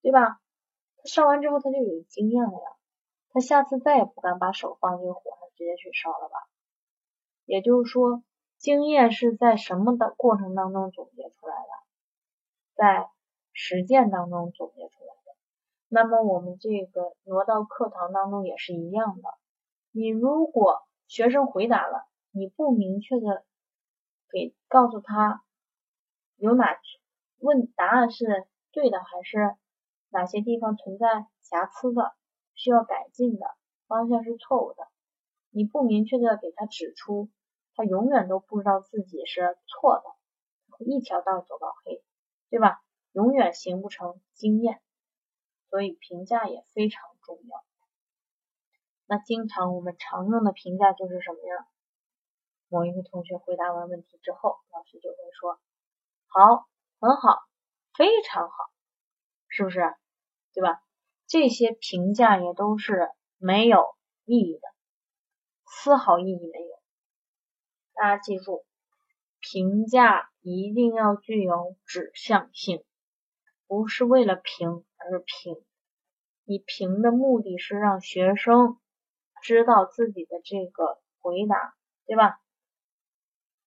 [0.03, 0.39] 对吧？
[0.97, 2.69] 他烧完之后他就有经验了呀，
[3.31, 5.49] 他下次再也不敢把手放进火上。
[5.57, 6.35] 直接去烧了吧。
[7.45, 8.21] 也就是说，
[8.57, 11.69] 经验是在什么的过程当中总结出来的？
[12.75, 13.09] 在
[13.53, 15.04] 实践当中总结出来的。
[15.95, 19.29] 那么我们这个挪到课堂当中也是一样的。
[19.91, 23.45] 你如果学生回答了，你不明确的
[24.29, 25.41] 给告诉他
[26.35, 26.77] 有哪
[27.39, 29.55] 问答案是对的，还是
[30.09, 32.13] 哪些地方存在瑕疵的，
[32.55, 33.45] 需要改进的
[33.87, 34.89] 方向是错误的。
[35.49, 37.29] 你不明确的给他指出，
[37.73, 42.03] 他永远都不知道自己是错的，一条道走到黑，
[42.49, 42.81] 对吧？
[43.13, 44.81] 永远形不成经验，
[45.69, 47.63] 所以评价也非常重要。
[49.07, 51.67] 那经常我们常用的评价就是什么呀？
[52.67, 55.59] 某一个同学回答完问题之后，老师就会说
[56.27, 56.67] ：“好，
[56.99, 57.39] 很好，
[57.93, 58.55] 非常好，
[59.47, 59.79] 是不是？
[60.53, 60.81] 对吧？”
[61.27, 64.61] 这些评价也都是没有意义的。
[65.65, 66.79] 丝毫意义没有。
[67.93, 68.65] 大家记住，
[69.39, 72.83] 评价一定要具有指向性，
[73.67, 75.63] 不是为了评而评。
[76.43, 78.79] 你评的目的是让学生
[79.41, 82.41] 知道自己的这个回答，对吧？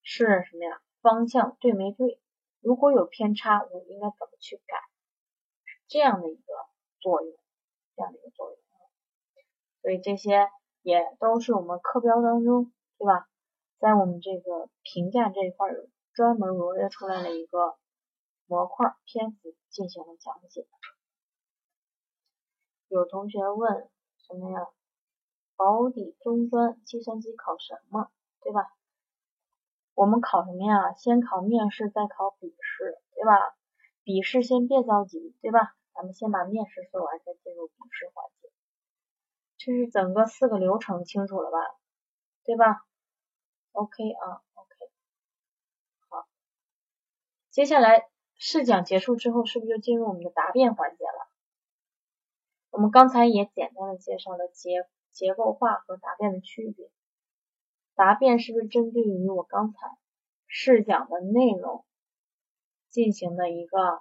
[0.03, 0.81] 是什么呀？
[1.01, 2.21] 方向对没对？
[2.61, 4.77] 如果有偏差，我应该怎么去改？
[5.87, 6.53] 这样的一个
[7.01, 7.33] 作用，
[7.97, 8.59] 这样的一个作用。
[9.83, 10.49] 所以这些。
[10.83, 13.29] 也都是我们课标当中，对吧？
[13.79, 17.77] 在我们这个评价这一块有专门罗列出来的一个
[18.47, 20.67] 模块篇幅进行了讲解。
[22.89, 24.67] 有同学问什么呀？
[25.57, 28.73] 保底中专计算机考什么，对吧？
[29.95, 30.93] 我们考什么呀？
[30.95, 33.55] 先考面试，再考笔试，对吧？
[34.05, 35.75] 笔试先别着急，对吧？
[35.95, 38.49] 咱们先把面试做完，再进入笔试环节。
[39.59, 41.59] 这是整个四个流程，清楚了吧？
[42.45, 42.87] 对吧
[43.73, 44.91] ？OK 啊，OK。
[46.09, 46.27] 好，
[47.51, 51.28] 接下来试讲结束之后，是不是就进入我们的答辩环节了？
[52.79, 56.89] 我们刚才也简单的介绍了结结构化和答辩的区别。
[57.97, 59.99] 答辩是不是针对于我刚才
[60.47, 61.85] 试讲的内容
[62.89, 64.01] 进行的一个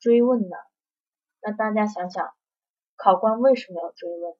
[0.00, 0.56] 追问呢？
[1.40, 2.34] 那大家想想，
[2.96, 4.34] 考官为什么要追问？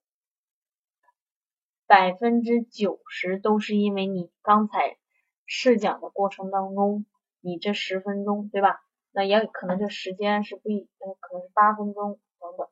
[1.87, 4.99] 百分之九十都是因为你刚才
[5.44, 7.07] 试讲的过程当中，
[7.38, 8.81] 你这十分钟，对吧？
[9.12, 12.66] 那也可能这时间是不一，呃，可能是八分钟等等。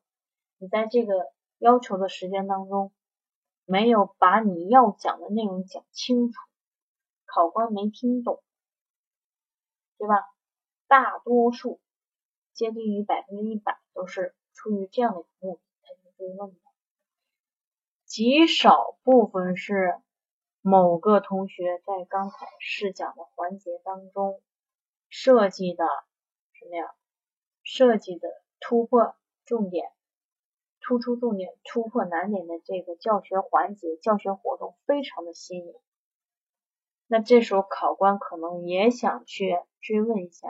[0.57, 2.91] 你在这个要求的时间当中，
[3.65, 6.39] 没有把你要讲的内容讲清楚，
[7.25, 8.41] 考官没听懂，
[9.97, 10.15] 对吧？
[10.87, 11.79] 大多数
[12.53, 16.57] 接近于百分之一百都是出于这样的一个目的才去追问的。
[18.05, 19.99] 极少部分是
[20.61, 24.41] 某个同学在刚才试讲的环节当中
[25.09, 25.85] 设计的
[26.53, 26.95] 什么呀？
[27.63, 29.91] 设计的突破重点、
[30.87, 35.73] 突出重点、突破难点的这个教学环节、教学活动非常的新颖。
[37.07, 40.47] 那这时候考官可能也想去追问一下，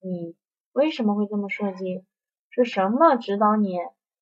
[0.00, 0.34] 你
[0.72, 2.06] 为什么会这么设计？
[2.48, 3.76] 是什么指导你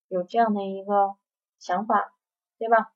[0.08, 1.14] 有这样的一个
[1.60, 2.12] 想法？
[2.58, 2.92] 对吧？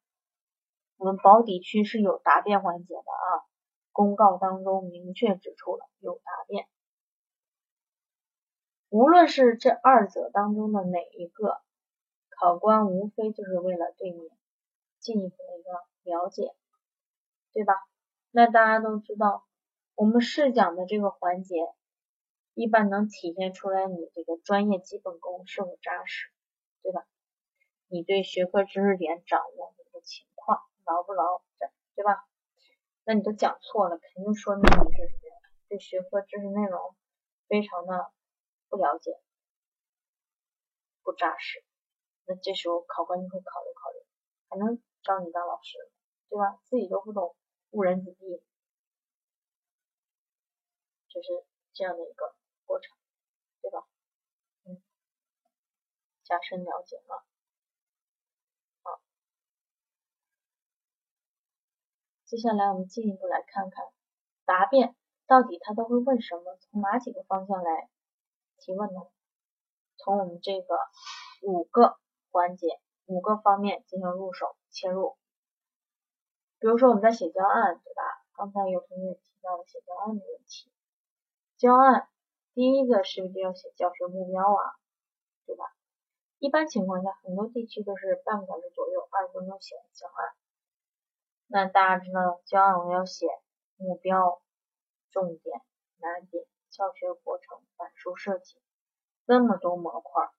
[0.96, 3.46] 我们保底区是有答辩环节的啊，
[3.92, 6.66] 公告当中明确指出了有答辩。
[8.88, 11.60] 无论是这二者当中的哪一个，
[12.40, 14.30] 考官无非就是为了对你
[15.00, 15.70] 进一步的一个
[16.04, 16.54] 了解，
[17.52, 17.74] 对吧？
[18.30, 19.44] 那大家都知道，
[19.96, 21.56] 我们试讲的这个环节，
[22.54, 26.30] 一般能体现出来你这个专业基本功是否扎实，
[26.82, 27.04] 对吧？
[27.88, 31.42] 你对学科知识点掌握的一个情况牢不牢，
[31.96, 32.24] 对吧？
[33.04, 35.10] 那你都讲错了，肯定说明你是
[35.68, 36.94] 对学科知识内容
[37.48, 38.12] 非常的
[38.68, 39.18] 不了解、
[41.02, 41.64] 不扎实。
[42.28, 44.04] 那这时候考官就会考虑考虑，
[44.50, 45.78] 还能招你当老师，
[46.28, 46.60] 对吧？
[46.64, 47.34] 自己都不懂，
[47.70, 48.42] 误人子弟，
[51.08, 51.28] 就是
[51.72, 52.34] 这样的一个
[52.66, 52.94] 过程，
[53.62, 53.86] 对吧？
[54.66, 54.82] 嗯，
[56.22, 57.24] 加深了解了。
[62.26, 63.86] 接下来我们进一步来看看
[64.44, 64.94] 答辩
[65.26, 67.88] 到底他都会问什么，从哪几个方向来
[68.58, 69.00] 提问呢？
[69.96, 70.76] 从我们这个
[71.40, 71.98] 五个
[72.30, 75.16] 环节、五个方面进行入手切入。
[76.58, 78.02] 比如说我们在写教案，对吧？
[78.34, 80.72] 刚才有同学提到了写教案的问题。
[81.56, 82.08] 教案
[82.54, 84.74] 第一个是不是要写教学目标啊？
[85.46, 85.64] 对吧？
[86.38, 90.34] 一般情况下，很多地区都是半个小时左右，二十分钟写教案。
[91.46, 93.26] 那大家知道，教案我要写
[93.76, 94.40] 目标、
[95.10, 95.60] 重点、
[95.98, 98.60] 难点、教学过程、板书设计，
[99.26, 100.30] 这么多模块，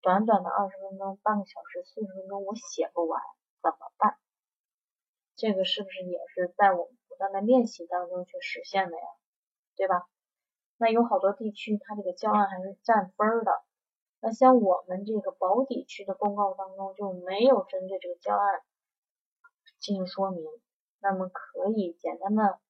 [0.00, 3.20] 短短的二十分钟、半个小时、四十分钟，我写不完，
[3.62, 4.18] 怎么办？
[5.36, 9.02] 这个是不是也是在我们不断的练习当中去实现的呀？
[9.76, 10.08] 对吧？
[10.76, 13.62] 那有好多地区，它这个教案还是占分的。
[14.20, 18.62] 那像我们这个保底区的公告当中就没有针对这个教案。
[19.78, 20.44] 进行说明，
[20.98, 22.60] 那么可以简单的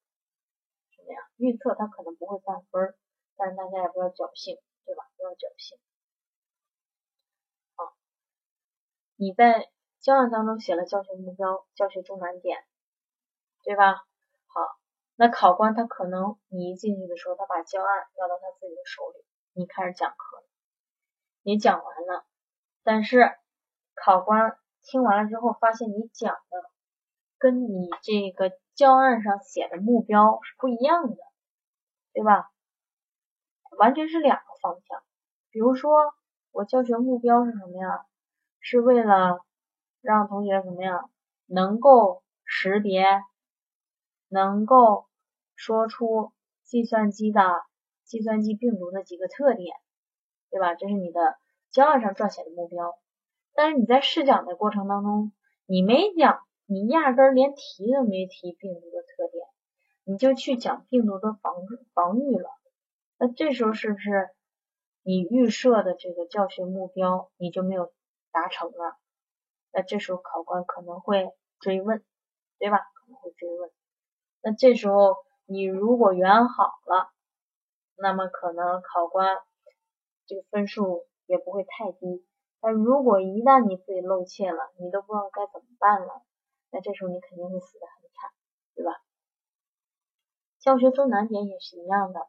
[0.91, 1.19] 什么呀？
[1.35, 2.95] 预测它可能不会占分，
[3.35, 5.03] 但是大家也不要侥幸，对吧？
[5.17, 5.77] 不要侥幸。
[7.75, 7.93] 好，
[9.21, 12.57] 你在教案当中写了教学目标、教学重难点，
[13.63, 13.93] 对吧？
[14.47, 14.79] 好，
[15.15, 20.43] 那考官他可能你一进去的时候，他把教案要到他自己的手里，你开始讲课，
[21.43, 22.25] 你讲完了，
[22.81, 23.31] 但是
[23.93, 26.71] 考官听完了之后，发现你讲的。
[27.37, 31.17] 跟你这个教案上写的目标是不一样的，
[32.13, 32.51] 对吧？
[33.77, 35.03] 完全是两个方向。
[35.51, 35.91] 比如说，
[36.51, 38.05] 我教学目标是什么呀？
[38.61, 39.41] 是为了
[40.01, 41.11] 让同学怎么样
[41.45, 43.03] 能够识别，
[44.29, 45.07] 能够
[45.55, 46.31] 说出
[46.63, 47.41] 计算机的
[48.05, 49.75] 计算机病毒的几个特点，
[50.49, 50.75] 对吧？
[50.75, 51.35] 这是你的
[51.71, 52.97] 教案上撰写的目标。
[53.53, 55.33] 但是你在试讲的过程当中，
[55.65, 56.39] 你没讲。
[56.67, 59.45] 你压根儿连提都没提病毒的特点，
[60.05, 61.53] 你就去讲病毒的防
[61.93, 62.49] 防御了。
[63.17, 64.29] 那这时候是不是
[65.03, 67.91] 你预设的这个教学目标你就没有
[68.31, 68.97] 达成了？
[69.71, 72.03] 那这时候考官可能会追问，
[72.59, 72.77] 对吧？
[72.77, 73.69] 可能会追问。
[74.41, 75.15] 那这时候
[75.45, 77.11] 你如果圆好了，
[77.95, 79.37] 那么可能考官
[80.25, 82.25] 这个分数也不会太低。
[82.59, 86.21] 但如果一旦你自己露怯了，你都不知道该怎么办了，
[86.69, 88.31] 那这时候你肯定会死得很惨，
[88.75, 89.01] 对吧？
[90.59, 92.19] 教学中难点也是一样的，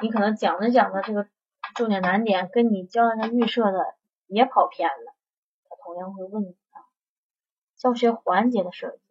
[0.00, 1.26] 你可能讲着讲着这个
[1.74, 3.94] 重点难点跟你教案上预设的
[4.26, 5.14] 也跑偏了，
[5.68, 6.84] 他同样会问你啊。
[7.76, 9.02] 教学环节的设计，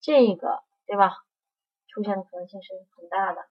[0.00, 1.24] 这个对吧？
[1.88, 3.46] 出现的可能性是很大的。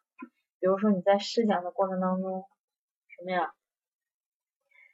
[0.60, 2.48] 比如说你在试讲的过程当中，
[3.10, 3.54] 什么呀？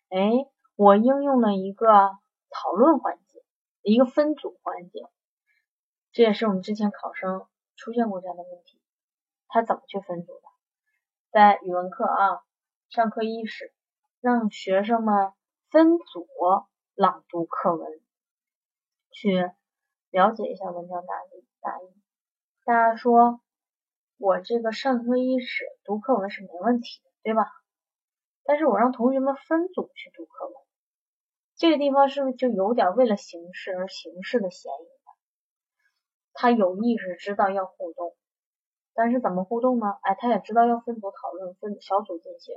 [0.09, 0.31] 哎，
[0.75, 1.87] 我应用了一个
[2.49, 3.43] 讨论环节，
[3.81, 5.07] 一个分组环节，
[6.11, 8.81] 这也是我们之前考生出现过这样的问题。
[9.47, 10.41] 他怎么去分组的？
[11.31, 12.43] 在语文课啊，
[12.89, 13.73] 上课伊始，
[14.19, 15.31] 让学生们
[15.73, 16.27] 分组
[16.93, 17.99] 朗读课文，
[19.09, 19.49] 去
[20.11, 21.85] 了解一下文章大意大意。
[22.63, 23.41] 大家说，
[24.19, 27.47] 我这个上课伊始读课文是没问题的，对吧？
[28.43, 30.53] 但是我让同学们分组去读课文，
[31.55, 35.15] 这个地方是不是就有点为了形式而形式的嫌疑了？
[36.33, 38.15] 他有意识知道要互动。
[38.93, 39.87] 但是怎么互动呢？
[40.03, 42.55] 哎，他也知道要分组讨论，分小组进行，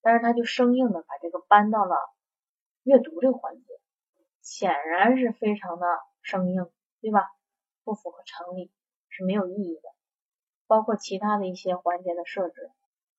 [0.00, 1.96] 但是他就生硬的把这个搬到了
[2.84, 3.64] 阅读这个环节，
[4.40, 5.86] 显然是非常的
[6.22, 6.70] 生硬，
[7.00, 7.30] 对吧？
[7.84, 8.72] 不符合常理，
[9.08, 9.82] 是没有意义的。
[10.66, 12.70] 包括其他的一些环节的设置，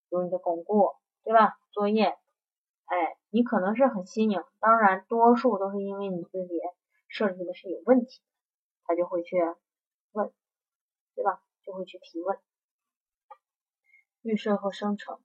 [0.09, 1.57] 比如你的巩固，对吧？
[1.71, 2.17] 作业，
[2.85, 6.59] 哎，你可能是很新颖，当然多数都是因为你自己
[7.07, 8.21] 设置的是有问题，
[8.83, 9.37] 他就会去
[10.11, 10.33] 问，
[11.15, 11.41] 对吧？
[11.63, 12.37] 就会去提问。
[14.21, 15.21] 预设和生成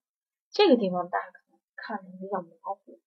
[0.51, 3.01] 这个地方，大家可能看的比较模糊，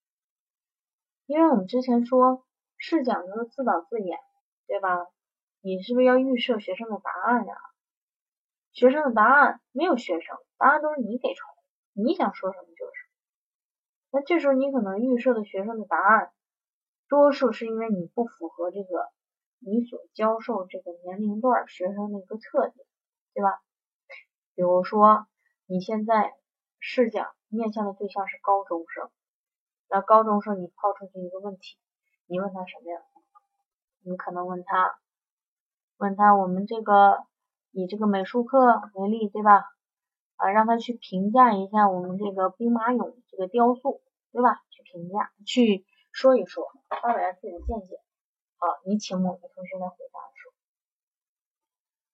[1.32, 4.20] 因为我们之前说试讲就是自导自演，
[4.68, 5.08] 对吧？
[5.62, 7.56] 你是不是要预设学生的答案呀？
[8.74, 13.14] 学生的答案没有学生，答案都是你给出来的，你想说什么就是什么。
[14.12, 16.34] 那这时候你可能预设的学生的答案，
[17.08, 19.08] 多数是因为你不符合这个
[19.60, 22.86] 你所教授这个年龄段学生的一个特点，
[23.34, 23.62] 对吧？
[24.54, 25.28] 比如说。
[25.68, 26.34] 你现在
[26.82, 29.10] 试讲面向的对象是高中生，
[29.94, 31.78] 那高中生你抛出去一个问题，
[32.26, 33.02] 你问他什么呀？
[34.06, 34.98] 你可能问他，
[35.98, 37.26] 问他我们这个
[37.72, 39.66] 以这个美术课为例，对吧？
[40.38, 44.62] 啊，让他去评价一下我们这个兵马俑这个雕塑，对吧？
[44.70, 48.00] 去评价，去说一说，发表下自己的见解。
[48.56, 50.54] 好，你请某个同学来回答的时候，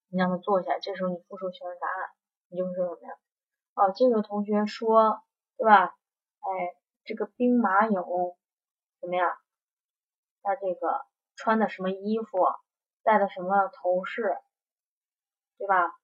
[0.08, 2.10] 你让他坐下，这时候你复述学生答案，
[2.48, 3.14] 你就会说什么呀？
[3.74, 5.22] 哦，这个同学说，
[5.56, 5.94] 对吧？
[6.40, 6.74] 哎，
[7.08, 8.36] 这个兵马俑
[9.00, 9.26] 怎么样？
[10.42, 11.00] 他这个
[11.36, 12.38] 穿的什么衣服，
[13.02, 14.36] 戴的什么头饰，
[15.56, 15.96] 对吧？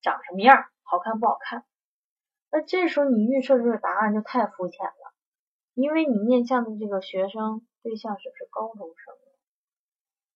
[0.00, 0.64] 长什么样？
[0.82, 1.66] 好看不好看？
[2.50, 5.12] 那这时候你预设这个答案就太肤浅了，
[5.74, 9.14] 因为你面向的这个学生对象是不是高中生？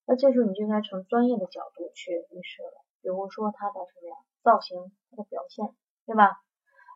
[0.05, 4.17] 那这时候你就应该从专业的角度去预设了，比如说他的什么呀？
[4.43, 6.43] 造型，他的表现，对吧？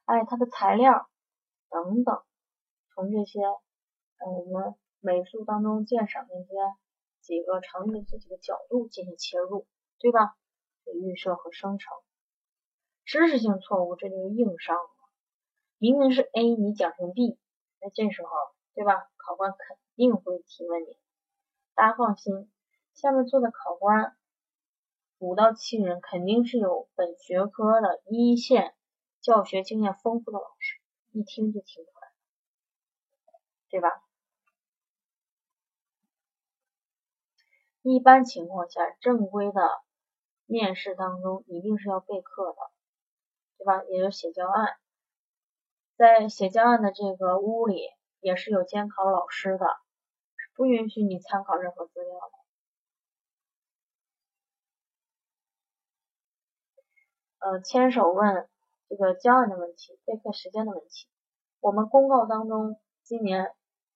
[0.05, 1.09] 哎，他的材料
[1.71, 2.23] 等等，
[2.95, 6.49] 从这些呃我们美术当中鉴赏那些
[7.21, 9.67] 几个常用的这几个角度进行切入，
[9.99, 10.37] 对吧？
[11.03, 11.97] 预设和生成，
[13.05, 14.77] 知识性错误这就是硬伤。
[15.79, 17.39] 明明是 A，你讲成 B，
[17.81, 18.29] 那这时候
[18.75, 19.11] 对吧？
[19.17, 20.99] 考官肯定会提问你。
[21.75, 22.51] 大家放心，
[22.95, 24.17] 下面坐的考官
[25.19, 28.75] 五到七人，肯定是有本学科的一线。
[29.21, 30.79] 教学经验丰富的老师，
[31.13, 31.94] 一听就听出来，
[33.75, 33.91] 对吧？
[37.83, 39.83] 一般情况下，正规的
[40.47, 42.57] 面试当中一定是要备课的，
[43.59, 43.83] 对吧？
[43.89, 44.77] 也就写教案，
[45.97, 49.67] 在写教案的这个屋里也是有监考老师的，
[50.55, 52.15] 不允许你参考任何资料
[57.41, 57.51] 的。
[57.51, 58.49] 呃，牵手问。
[58.89, 61.09] 这个教案的问题，备课时间的问题，
[61.59, 63.53] 我们公告当中今年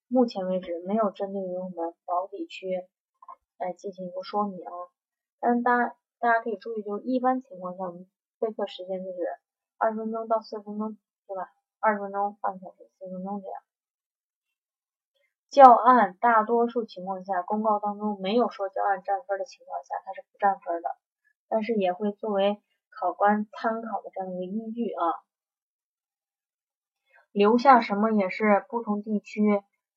[0.08, 2.88] 目前为止没有针对于我们保底区
[3.58, 4.60] 来进行一个说明，
[5.38, 8.06] 但大家大家可以注意，就是一般情况下，我们
[8.38, 9.18] 备课时间就是
[9.76, 10.96] 二十分钟到四十分钟，
[11.26, 11.52] 对吧？
[11.78, 13.62] 二十分钟、半小时、四十分钟这样。
[15.50, 20.88] 教案大多数情况下，公告当中没有说教案占分的情况下，它是不占分的，
[21.48, 22.60] 但是也会作为。
[23.00, 25.22] 考官参考的这样一个依据啊，
[27.30, 29.40] 留下什么也是不同地区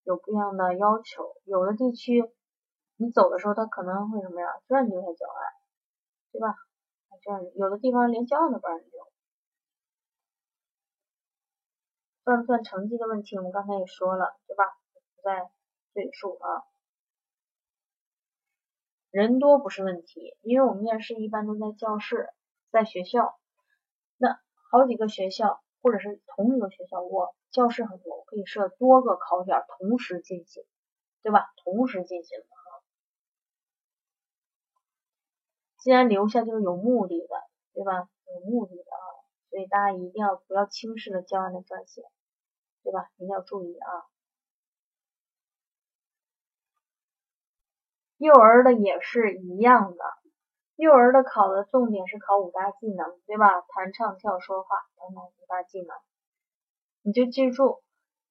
[0.03, 2.31] 有不一样的要求，有的地区
[2.97, 4.47] 你走的时候他可能会什么呀？
[4.67, 5.53] 不让你留下教案，
[6.31, 6.55] 对吧？
[7.21, 9.07] 这样有的地方连教案都不让你留。
[12.23, 14.63] 算不算成绩的问题，我们刚才也说了，对吧？
[15.15, 15.51] 不再
[15.93, 16.63] 赘述啊。
[19.11, 22.29] 人多不是问题，因为我们面试一般都在教室，
[22.71, 23.37] 在学校。
[24.17, 24.39] 那
[24.71, 30.63] 好几个学校，或者是同一个学校，我教室很多，可以设多个考点同时进行，
[31.21, 31.51] 对吧？
[31.63, 32.83] 同时进行的哈。
[35.79, 37.27] 既然留下就是有目的的，
[37.73, 38.09] 对吧？
[38.33, 39.05] 有目的的啊，
[39.49, 42.03] 所以大家一定要不要轻视了教案的撰写，
[42.83, 43.09] 对吧？
[43.17, 44.05] 一定要注意啊。
[48.17, 50.03] 幼儿的也是一样的，
[50.75, 53.61] 幼儿的考的重点是考五大技能，对吧？
[53.61, 55.97] 弹唱跳说话等等五大技能，
[57.03, 57.81] 你就记住，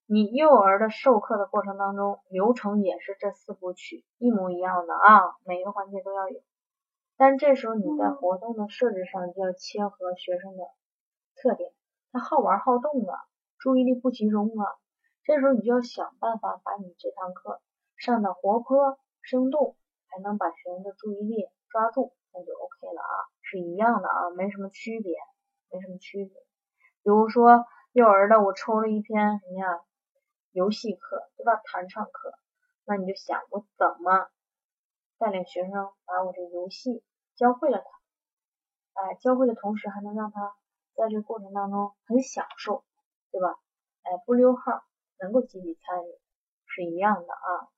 [0.07, 6.41] 你幼儿的授课的过程当中，流程也是这四部曲一模一样的啊，每个环节都要有。
[7.17, 10.65] 但这时候你在活动的设置上就要切合学生的
[11.37, 11.73] 特点，
[12.13, 13.19] 他好玩好动啊，
[13.59, 14.67] 注意力不集中啊，
[15.25, 17.61] 这时候你就要想办法把你这堂课
[17.97, 19.77] 上的活泼生动。
[20.13, 25.15] 才能把学生的注意力抓住，那就 OK 了啊，是一样的啊，没什么区别，
[25.71, 26.35] 没什么区别。
[27.05, 29.81] 比如说幼儿的，我抽了一篇什么呀，
[30.53, 31.61] 游戏课，对吧？
[31.65, 32.33] 弹唱课，
[32.85, 34.29] 那你就想我怎么
[35.19, 35.73] 带领学生
[36.07, 37.03] 把我这游戏
[37.35, 40.55] 教会了他，哎，教会的同时还能让他
[40.95, 42.85] 在这个过程当中很享受，
[43.33, 43.59] 对吧？
[44.03, 44.85] 哎，不溜号，
[45.19, 46.19] 能够积极参与，
[46.67, 47.69] 是一样的啊。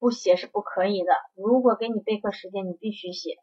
[0.00, 1.12] 不写是不可以的。
[1.34, 3.36] 如果给你备课时间，你必须写。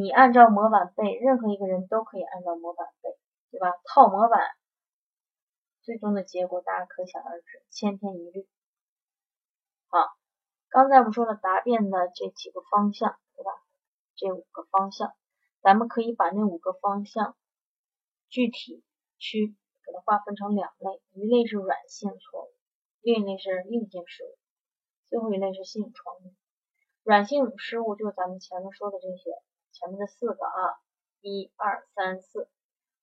[0.00, 3.18] 你按照模板背，任何一个人都可以按照模板背，
[3.50, 3.70] 对吧？
[3.84, 4.40] 套模板，
[5.82, 8.48] 最终的结果大家可想而知，千篇一律。
[9.88, 10.16] 好，
[10.70, 13.50] 刚才我们说了答辩的这几个方向，对吧？
[14.16, 15.12] 这五个方向，
[15.60, 17.36] 咱们可以把那五个方向
[18.30, 18.82] 具体
[19.18, 22.48] 去给它划分成两类，一类是软性错误。
[23.02, 24.38] 另一类是硬性失误，
[25.10, 26.34] 最后一类是新颖创意。
[27.02, 29.30] 软性失误就是咱们前面说的这些，
[29.80, 30.76] 前面的四个啊，
[31.22, 32.50] 一二三四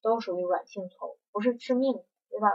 [0.03, 1.91] 都属于软性错误，不是致命，
[2.29, 2.49] 对吧？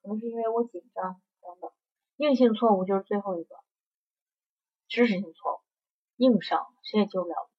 [0.00, 1.70] 可能是因为我紧张等等。
[2.16, 3.56] 硬性错误就是最后一个，
[4.88, 5.60] 知识性错误，
[6.16, 7.50] 硬伤谁也救不了。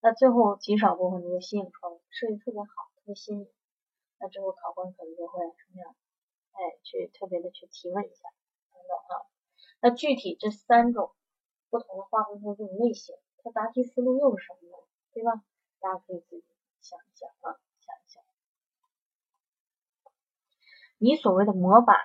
[0.00, 3.52] 那最后极少部分的就新颖创意，设计特别好，特别新颖，
[4.18, 5.94] 那之后考官可能就会什么样？
[6.52, 8.30] 哎，去特别的去提问一下
[8.72, 8.96] 等等。
[8.96, 9.28] 啊，
[9.80, 11.12] 那具体这三种
[11.68, 13.14] 不同的划分出这种类型，
[13.44, 14.87] 它答题思路又是什么呢？
[15.18, 15.42] 对吧？
[15.80, 16.44] 大家可以自己
[16.80, 18.22] 想一想啊，想一想。
[20.98, 21.96] 你所谓的模板，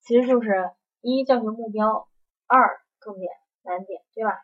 [0.00, 2.08] 其实就是一教学目标，
[2.46, 3.32] 二重点
[3.62, 4.38] 难点，对吧？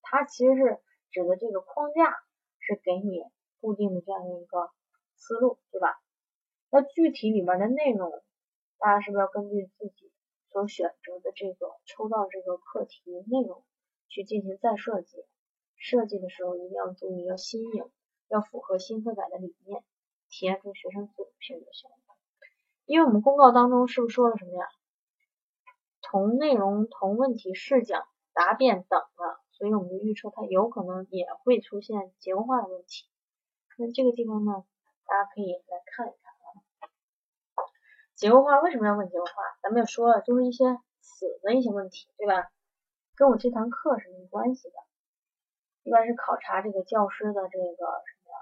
[0.00, 0.82] 它其实是
[1.12, 2.10] 指的这个框架
[2.58, 3.22] 是给你
[3.60, 4.72] 固定的这样的一个
[5.14, 6.02] 思路，对吧？
[6.68, 8.10] 那具体里面的内容，
[8.78, 10.10] 大家是不是要根据自己？
[10.50, 13.64] 所选择的这个抽到这个课题内容
[14.08, 15.24] 去进行再设计，
[15.82, 17.84] 设计的时候一定要注意要新颖，
[18.28, 19.82] 要符合新课改的理念，
[20.30, 21.96] 体现出学生自主性就行了。
[22.86, 24.64] 因为我们公告当中是不是说了什么呀？
[26.02, 33.08] 同内容、同问题、试讲、答辩等的，所以我们就预测它有可能也会出现结构化的问题。
[33.76, 34.64] 那这个地方呢，
[35.06, 37.66] 大家可以来看一看啊。
[38.14, 39.32] 结构化为什么要问结构化？
[39.62, 42.52] 咱们也说了，就是一些死的一些问题，对吧？
[43.16, 44.74] 跟我这堂课是没关系的，
[45.82, 48.32] 一般是考察这个教师的这个什么？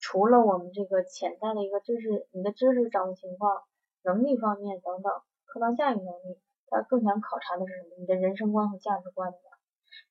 [0.00, 3.62] 除了我们这个潜在的一个知识，你的知识掌握情况、
[4.02, 5.12] 能力方面等等，
[5.44, 7.96] 课堂驾驭能力，他更想考察的是什么？
[7.98, 9.38] 你的人生观和价值观的。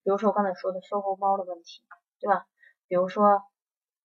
[0.04, 1.84] 比如说我刚才说的售后包的问题，
[2.20, 2.48] 对吧？
[2.88, 3.44] 比如说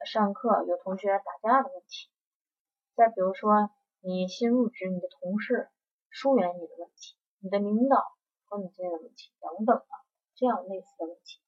[0.05, 2.11] 上课有同学打架的问题，
[2.95, 3.71] 再比如说。
[4.01, 5.69] 你新入职，你的同事
[6.09, 7.97] 疏远你的问题，你的领导
[8.47, 9.95] 和你之间的问题等等啊，
[10.37, 11.41] 这样类似的问题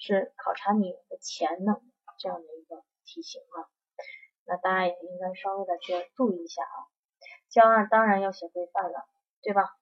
[0.00, 1.80] 是考察你的潜能
[2.18, 3.70] 这样的一个题型啊。
[4.44, 6.90] 那大家也应该稍微的去注意一下啊。
[7.50, 9.06] 教案当然要写规范了，
[9.42, 9.76] 对吧？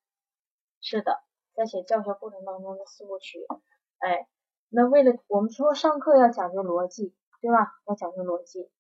[0.81, 1.23] 是的，
[1.55, 3.47] 在写教学过程当中的四部曲，
[3.99, 4.29] 哎，
[4.69, 7.73] 那为了我们说上课要讲究逻辑，对吧？
[7.87, 8.71] 要讲究逻辑。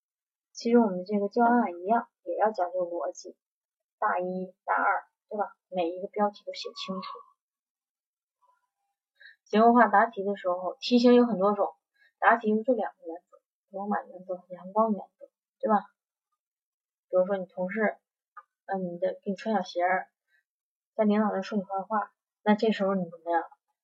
[0.52, 3.36] 其实我们这个教案一样，也要讲究逻辑，
[3.98, 5.54] 大一、大二，对吧？
[5.68, 7.08] 每一个标题都写清楚。
[9.48, 11.74] 结构化答题的时候，题型有很多种，
[12.18, 13.40] 答题就两个原则：
[13.70, 15.26] 罗马原则和、阳光原则，
[15.58, 15.86] 对吧？
[17.08, 17.96] 比如说你同事，
[18.66, 19.80] 嗯，你的给你穿小鞋，
[20.94, 23.42] 在领导那说你坏话，那这时候你怎么样？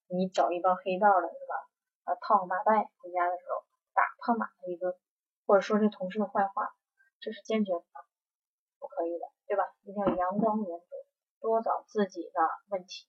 [0.08, 2.12] 你找一帮黑道的是吧？
[2.12, 4.94] 啊，套上麻袋回家的时候打胖打他一顿，
[5.46, 6.74] 或者说这同事的坏话，
[7.20, 9.64] 这是坚决不可以的，对吧？
[9.84, 10.84] 一定要阳光原则，
[11.40, 13.08] 多找自己的问题。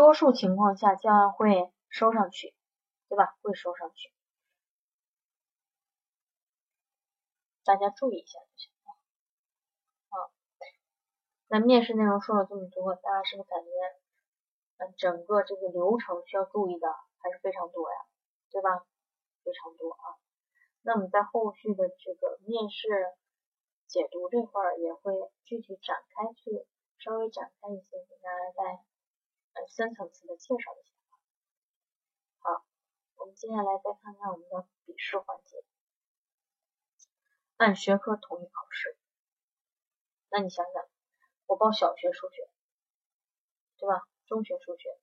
[0.00, 2.54] 多数情况下，教案会收上去，
[3.10, 3.36] 对吧？
[3.42, 4.10] 会收上去，
[7.66, 8.96] 大家注意一下就行了。
[10.08, 10.32] 好，
[11.48, 13.68] 那面试内容说了这么多，大家是不是感觉，
[14.78, 16.88] 嗯，整个这个流程需要注意的
[17.18, 17.96] 还是非常多呀，
[18.50, 18.86] 对吧？
[19.44, 20.16] 非常多啊。
[20.80, 22.88] 那我们在后续的这个面试
[23.86, 25.12] 解读这块儿，也会
[25.44, 28.89] 具体展开去稍微展开一些，给大家再。
[29.54, 30.92] 呃深层次的介绍一下。
[32.38, 32.64] 好，
[33.16, 35.64] 我们接下来再看看我们的笔试环节，
[37.56, 38.96] 按学科统一考试。
[40.30, 40.84] 那你想想，
[41.46, 42.48] 我报小学数学，
[43.78, 44.06] 对吧？
[44.26, 44.96] 中学数学，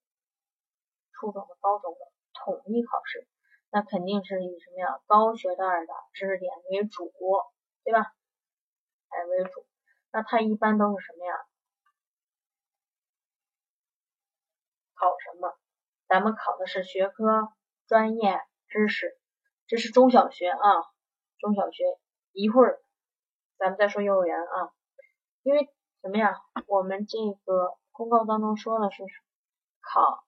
[1.12, 3.28] 初中的、高中的统一考试，
[3.70, 5.02] 那肯定是以什么呀？
[5.06, 7.12] 高学段的知识点为主，
[7.84, 8.14] 对吧？
[9.08, 9.66] 哎，为主。
[10.10, 11.47] 那它一般都是什么呀？
[14.98, 15.56] 考什么？
[16.08, 17.52] 咱们考的是学科
[17.86, 19.16] 专业知识，
[19.66, 20.58] 这是中小学啊，
[21.38, 21.84] 中小学。
[22.32, 22.80] 一会儿
[23.58, 24.72] 咱们再说幼儿园啊，
[25.42, 25.68] 因为
[26.02, 26.34] 什么呀？
[26.66, 29.04] 我们这个公告当中说的是
[29.80, 30.24] 考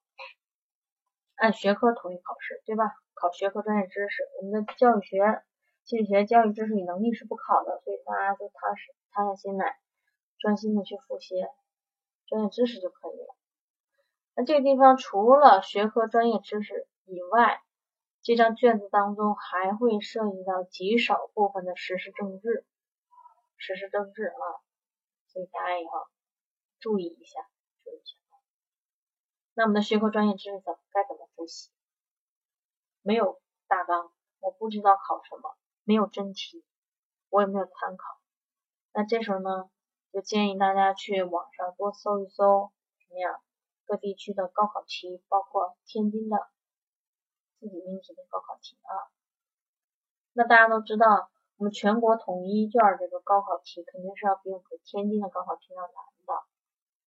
[1.36, 2.84] 按学科统一考试，对吧？
[3.14, 5.42] 考学科专业知识，我们的教育学、
[5.84, 9.78] 心理学、教育知识与能力是不考的，所以大家就踏实、踏下心来，
[10.38, 11.34] 专心的去复习
[12.26, 13.34] 专业知识就可以了。
[14.44, 17.62] 这个地方除了学科专业知识以外，
[18.22, 22.66] 这张卷子当中还会涉及到极少部分的时事政治，
[23.56, 24.44] 时事政治啊，
[25.28, 25.90] 所以大家也要
[26.78, 27.40] 注意一下，
[27.82, 28.16] 注意一下。
[29.54, 31.70] 那我们的学科专业知识怎么该怎么复习？
[33.02, 36.64] 没有大纲，我不知道考什么，没有真题，
[37.30, 38.18] 我也没有参考。
[38.92, 39.70] 那这时候呢，
[40.12, 43.40] 就建议大家去网上多搜一搜，怎么样？
[43.90, 46.36] 各地区的高考题，包括天津的
[47.58, 49.10] 自己命题的高考题啊。
[50.32, 55.92] 那大家都知道，我们全国统一卷这个高考题肯定是要比我们天津的高考题要难
[56.24, 56.46] 的，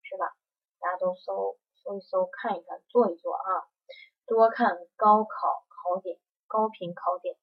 [0.02, 0.36] 是吧？
[0.78, 3.64] 大家都搜搜一搜，看一看，做一做啊，
[4.26, 7.38] 多看高考考点、高频考点，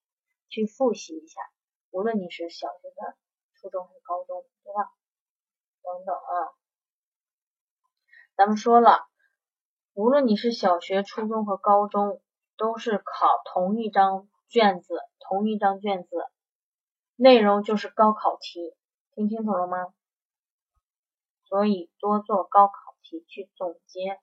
[0.49, 1.41] 去复习一下。
[1.89, 3.17] 无论你是小学的、
[3.55, 4.93] 初中还是高中，对吧？
[5.81, 6.53] 等等啊，
[8.35, 9.07] 咱们说了。
[9.93, 12.21] 无论你是小学、初中和高中，
[12.55, 16.27] 都是考同一张卷子，同一张卷子，
[17.17, 18.73] 内容就是高考题，
[19.13, 19.93] 听清楚了吗？
[21.43, 24.21] 所以多做高考题去总结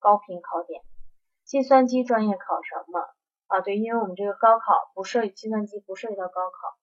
[0.00, 0.82] 高频考点。
[1.44, 2.98] 计算机专业考什么
[3.46, 3.60] 啊？
[3.60, 6.76] 对，因为我们这个高考不涉计算机，不涉及到高考，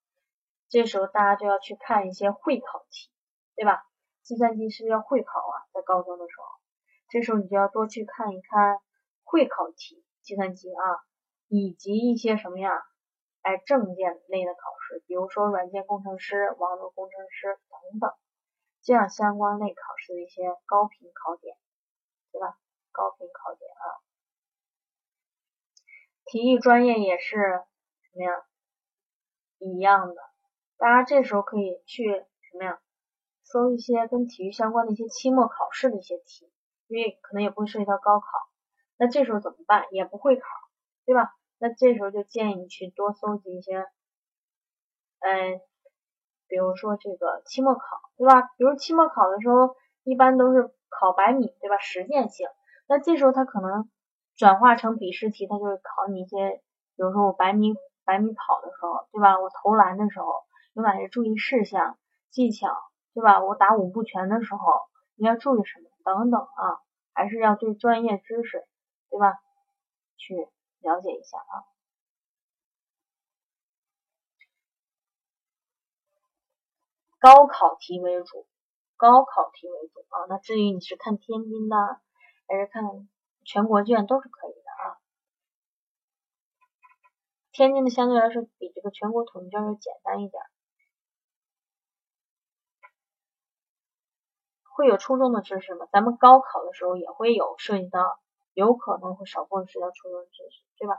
[0.70, 3.12] 这时候大家就要去看一些会考题，
[3.58, 3.84] 对吧？
[4.22, 6.63] 计算机是不是要会考啊，在高中的时候。
[7.14, 8.80] 这时候你就要多去看一看
[9.24, 10.82] 会考题，计算机啊，
[11.48, 12.72] 以及一些什么呀，
[13.44, 18.12] 哎，证件类的考试，比如说软件工程师、网络工程师等等，
[18.82, 21.56] 这样相关类考试的一些高频考点，
[22.32, 22.58] 对吧？
[22.92, 23.86] 高频考点啊，
[26.26, 28.44] 体育专业也是什么呀？
[29.60, 30.16] 一样的，
[30.78, 32.06] 大家这时候可以去
[32.42, 32.82] 什么呀？
[33.44, 36.52] 搜一些跟体育相关的一些期末考试的一些题。
[36.94, 38.28] 因为可能也不会涉及到高考，
[38.98, 39.86] 那这时候怎么办？
[39.90, 40.46] 也不会考，
[41.08, 41.34] 对吧？
[41.58, 43.80] 那这时候就建议你去多搜集一些，
[45.22, 45.60] 嗯，
[46.48, 47.82] 比如说这个期末考，
[48.16, 48.44] 对吧？
[48.58, 51.80] 比如期末考的时候，一般都是考百米，对吧？
[51.80, 52.46] 实践性，
[52.88, 53.90] 那这时候它可能
[54.36, 56.62] 转化成笔试题，它就会考你一些，
[56.96, 57.74] 比如说我百米
[58.06, 59.40] 百米跑的时候，对吧？
[59.40, 60.28] 我投篮的时候
[60.76, 61.98] 有哪些注意事项、
[62.30, 62.68] 技巧，
[63.16, 63.44] 对吧？
[63.44, 64.60] 我打五步拳的时候
[65.16, 65.90] 你要注意什么？
[66.04, 66.82] 等等啊，
[67.14, 68.68] 还是要对专业知识，
[69.10, 69.40] 对吧？
[70.18, 70.36] 去
[70.80, 71.66] 了解一下啊。
[77.20, 78.46] 高考题为主，
[78.98, 80.26] 高考题为主啊。
[80.28, 81.76] 那至于你是看天津的，
[82.48, 82.84] 还是看
[83.46, 85.00] 全国卷，都是可以的啊。
[87.52, 90.44] 天津的相对来说比这个全国统一卷要简单一点。
[94.76, 95.88] 会有初中的知识吗？
[95.92, 98.20] 咱们高考的时候也会有涉及到，
[98.54, 100.96] 有可能会少部分涉及到初中知识，对吧？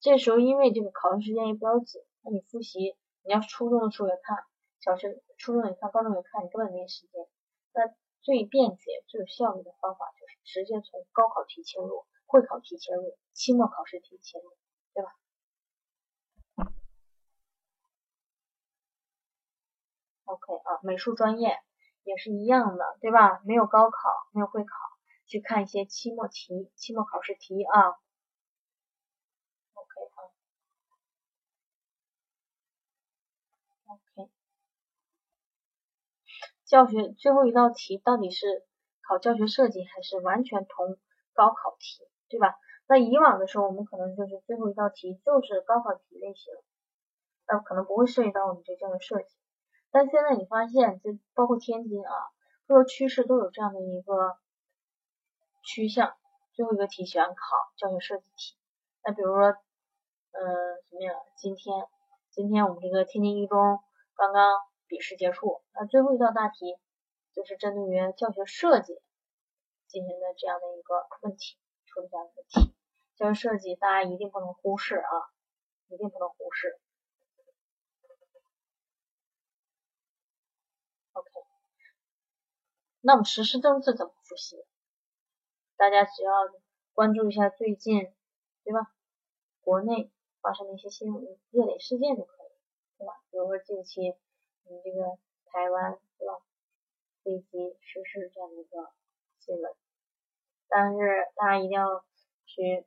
[0.00, 4.38] 这时候因为这个考试时间也比较紧，那你复习你要初中的时候也看，
[4.80, 7.26] 小学、初中也看，高中也看，你根本没时间。
[7.74, 7.82] 那
[8.22, 14.56] 最便捷、最有效率的方法就是直接从高考题切入，会考题切入，期末考试题切入，
[14.94, 15.10] 对吧
[20.24, 21.60] ？OK 啊，美术专业
[22.10, 23.40] 也是一样的，对吧？
[23.44, 23.98] 没有高考，
[24.32, 24.76] 没有会考，
[25.26, 27.90] 去看一些期末题、期末考试题啊。
[29.74, 30.18] OK 啊
[33.86, 34.30] ，OK，
[36.64, 38.66] 教学最后一道题到底是？
[39.02, 40.96] 考教学设计还是完全同
[41.32, 42.54] 高考题，对吧？
[42.86, 46.52] 那以往的时候，我们可能就是最后一道题就是高考题类型，
[47.48, 49.39] 那可能不会涉及到我们这教学设计。
[49.90, 52.12] 但现在你发现，这包括天津啊，
[52.66, 54.38] 各个趋势都有这样的一个
[55.62, 56.16] 趋向，
[56.52, 57.34] 最后一个题选考
[57.76, 58.56] 教学设计题。
[59.04, 59.48] 那比如说，
[60.32, 61.14] 嗯，什么呀？
[61.36, 61.86] 今天，
[62.30, 63.80] 今天我们这个天津一中
[64.14, 66.76] 刚刚笔试结束，那最后一道大题。
[67.32, 69.00] 就是针对于教学设计
[69.86, 72.74] 进行的这样的一个问题，出的这样一个题。
[73.14, 75.12] 教学设计大家一定不能忽视啊，
[75.86, 76.76] 一定不能忽视。
[81.12, 81.30] OK，
[83.02, 84.62] 那么实施政策怎么复习？
[85.76, 86.32] 大家只要
[86.92, 88.12] 关注一下最近，
[88.62, 88.92] 对吧？
[89.62, 90.10] 国内
[90.42, 92.52] 发生的一些新闻热点事件就可以，
[92.98, 93.14] 对吧？
[93.30, 96.34] 比如说近期你这个台湾，对吧？
[97.24, 98.92] 飞机失事这样的一个
[99.38, 99.72] 新闻，
[100.68, 100.98] 但是
[101.36, 102.04] 大家一定要
[102.44, 102.86] 去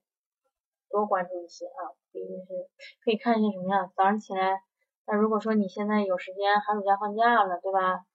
[0.89, 2.69] 多关注一些啊，毕竟是
[3.03, 3.91] 可以看一些什么呀？
[3.95, 4.61] 早上起来，
[5.07, 8.05] 那如果说你现在有时间，寒暑假放假了，对吧？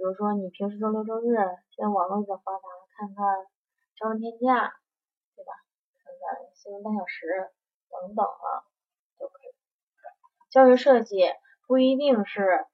[0.00, 1.36] 比如说你平时周六周日，
[1.76, 2.64] 现在网络比较发达，
[2.96, 3.46] 看看
[3.96, 4.72] 朝闻天下，
[5.36, 5.52] 对吧？
[6.00, 7.52] 看看新闻半小时
[7.90, 8.64] 等等啊，
[9.18, 9.52] 都可以。
[10.48, 11.20] 教学设计
[11.66, 12.64] 不一定是。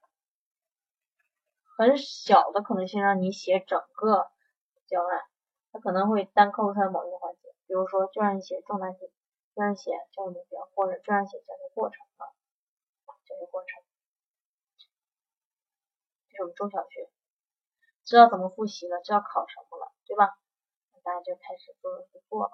[1.75, 4.31] 很小的可能性让你写整个
[4.87, 5.21] 教案，
[5.73, 8.99] 它可能会单扣出来某一个环节，比如说就让你写重难题，
[9.53, 12.31] 就让你写教育目标，或者就让你写教学过程啊，
[13.25, 13.83] 教学过程。
[16.29, 17.09] 这是我们中小学，
[18.07, 20.33] 知道怎么复习了，知道考什么了，对吧？
[21.03, 22.51] 大家就开始做去做了。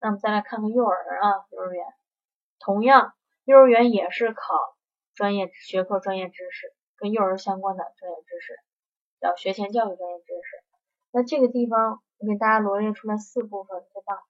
[0.00, 1.84] 那我们再来看看幼儿啊，幼儿园，
[2.58, 3.12] 同样
[3.44, 4.54] 幼儿园也是考
[5.14, 6.74] 专业学科专业知识。
[6.96, 8.58] 跟幼儿相关的专业知识，
[9.20, 10.64] 叫学前教育专业知识。
[11.12, 14.24] 那这个地方我给大家罗列出来四部分，对吧？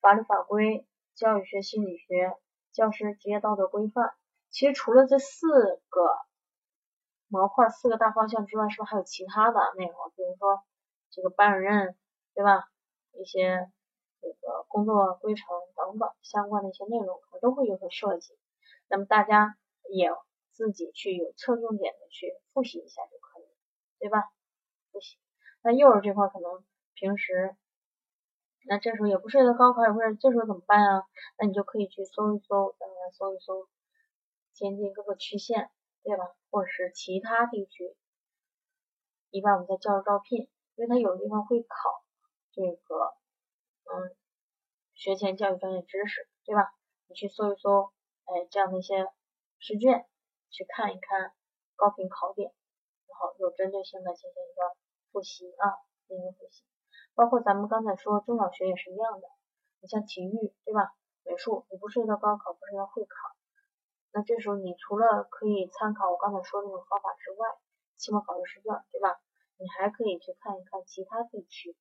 [0.00, 0.86] 法律法规、
[1.16, 2.36] 教育学、心理学、
[2.72, 4.14] 教师职业道德规范。
[4.50, 6.02] 其实除了这四个
[7.28, 9.94] 模块、四个大方向之外，是不是还有其他的内容？
[10.16, 10.62] 比如说
[11.10, 11.96] 这个班主任，
[12.34, 12.68] 对吧？
[13.12, 13.70] 一些
[14.20, 15.46] 这个工作规程
[15.76, 18.36] 等等相关的一些内容，可能都会有所涉及。
[18.88, 19.56] 那么大家
[19.90, 20.10] 也。
[20.56, 23.44] 自己去有侧重点的去复习一下就可以，
[23.98, 24.30] 对吧？
[24.92, 25.18] 复习。
[25.62, 26.64] 那幼儿这块可能
[26.94, 27.56] 平时，
[28.64, 31.02] 那这时候也不是高考，也不是这时候怎么办啊？
[31.40, 32.86] 那你就可以去搜一搜，呃，
[33.18, 33.66] 搜一搜
[34.54, 35.72] 天津各个区县，
[36.04, 36.36] 对吧？
[36.50, 37.96] 或者是其他地区。
[39.30, 42.04] 一般我们在教育招聘，因为它有的地方会考
[42.52, 43.16] 这个，
[43.90, 44.14] 嗯，
[44.94, 46.72] 学前教育专业知识，对吧？
[47.08, 47.92] 你去搜一搜，
[48.26, 49.10] 哎，这样的一些
[49.58, 50.06] 试卷。
[50.54, 51.34] 去看一看
[51.74, 52.46] 高频考点，
[53.08, 54.76] 然后有针对性的进行一个
[55.10, 56.62] 复习啊，进行复习。
[57.16, 59.26] 包括咱们刚才说中小学也是一样的，
[59.80, 60.94] 你像体育对吧？
[61.24, 63.34] 美术你不涉及到高考，不是要会考，
[64.14, 67.48] 那这时候你除了可以参考我刚才说的那种方法之外，
[67.96, 69.18] 期末考试试卷对吧？
[69.58, 71.74] 你还可以去看一看其他地区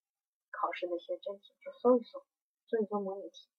[0.50, 2.26] 考试的一些真题，去搜一搜，
[2.66, 3.50] 做一做模拟题，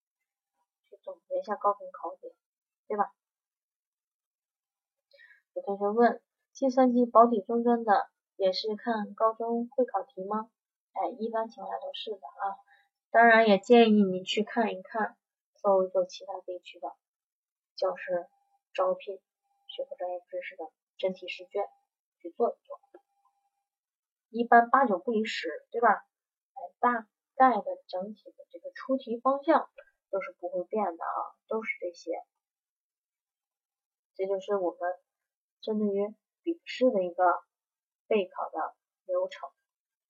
[0.91, 2.35] 去总结一下高频考点，
[2.89, 3.14] 对吧？
[5.55, 6.20] 有同学问，
[6.53, 10.51] 计算机保底中专的也是看高中会考题吗？
[10.95, 12.59] 哎，一般情况下都是的啊。
[13.12, 15.16] 当然也建议你去看一看，
[15.62, 16.93] 搜一搜其他地区的
[17.77, 18.27] 教师
[18.75, 19.20] 招聘
[19.68, 20.64] 学科专业知识的
[20.99, 21.64] 真题试卷
[22.18, 22.81] 去做一做。
[24.29, 25.89] 一般八九不离十，对吧？
[26.53, 27.07] 哎，大
[27.37, 29.70] 概的整体的这个出题方向
[30.11, 31.18] 都是不会变的啊，
[31.49, 32.12] 都是这些。
[34.14, 34.99] 这就是我们。
[35.62, 37.25] 针对于笔试的一个
[38.07, 39.49] 备考的流程、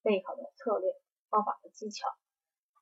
[0.03, 0.91] 备考的策略、
[1.31, 2.09] 方法和技巧，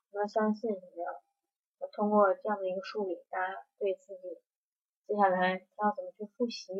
[0.09, 1.87] 那相信什么呀？
[1.91, 4.41] 通过这样的一个梳理，大家对自己
[5.07, 6.73] 接下来他要怎么去复习，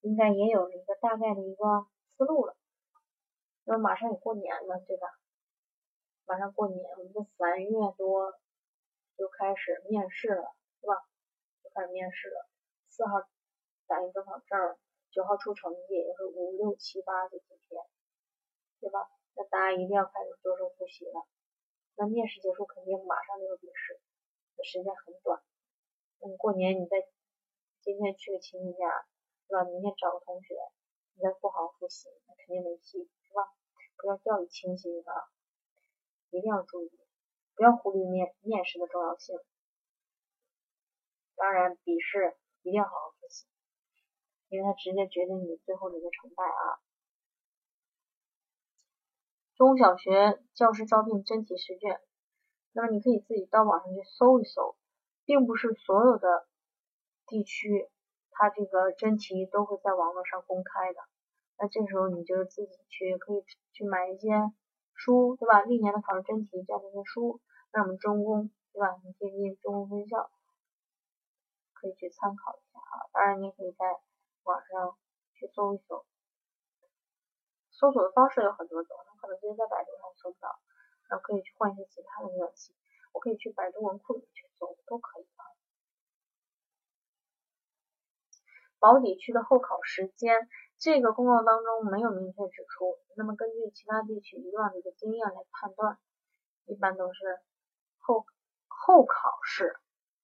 [0.00, 2.56] 应该也有了一个大概的一个思路了。
[3.64, 5.06] 那马上也过年了，对吧？
[6.26, 8.32] 马上过年，我们这三月多
[9.16, 11.08] 就开始面试了，是吧？
[11.62, 12.48] 就开始面试了，
[12.88, 13.20] 四号
[13.86, 14.76] 打印准考证。
[15.10, 17.80] 九号出成绩，也就是五六七八这几天，
[18.78, 19.08] 对吧？
[19.34, 21.24] 那大家一定要开始着手复习了。
[21.96, 23.98] 那面试结束肯定马上就有笔试，
[24.62, 25.42] 时间很短。
[26.20, 27.08] 那你过年你再
[27.88, 28.84] 今天去个亲戚家，
[29.48, 29.64] 是吧？
[29.64, 30.54] 明天找个同学，
[31.16, 33.48] 你再不好好复习，那肯定没戏，是吧？
[33.96, 35.24] 不要掉以轻心啊！
[36.28, 36.92] 一定要注意，
[37.56, 39.40] 不要忽略面面试的重要性。
[41.34, 43.46] 当然，笔试一定要好好复习，
[44.50, 46.84] 因为它直接决定你最后的一个成败啊。
[49.56, 52.02] 中小学教师招聘真题试卷，
[52.72, 54.76] 那么你可以自己到网上去搜一搜，
[55.24, 56.46] 并不是所有的
[57.28, 57.88] 地区
[58.30, 61.00] 它这个真题都会在网络上公开的。
[61.58, 64.30] 那这时候你就自己去可以去买一些
[64.94, 65.62] 书，对吧？
[65.62, 67.40] 历年的考试真题这样的一些书，
[67.72, 68.96] 那我们中公，对吧？
[69.04, 70.30] 你可以进中公分校，
[71.74, 73.10] 可以去参考一下啊。
[73.12, 73.84] 当然，你也可以在
[74.44, 74.96] 网上
[75.34, 76.06] 去搜一搜，
[77.70, 78.96] 搜索的方式有很多种。
[79.06, 80.58] 那可能直接在百度上搜不到，
[81.10, 82.72] 那可以去换一些其他的浏览器，
[83.12, 85.47] 我可以去百度文库里去搜，都可以啊。
[88.78, 90.48] 保底区的候考时间，
[90.78, 92.98] 这个公告当中没有明确指出。
[93.16, 95.98] 那么根据其他地区以往的一个经验来判断，
[96.66, 97.40] 一般都是
[97.98, 98.24] 后
[98.68, 99.76] 后考试。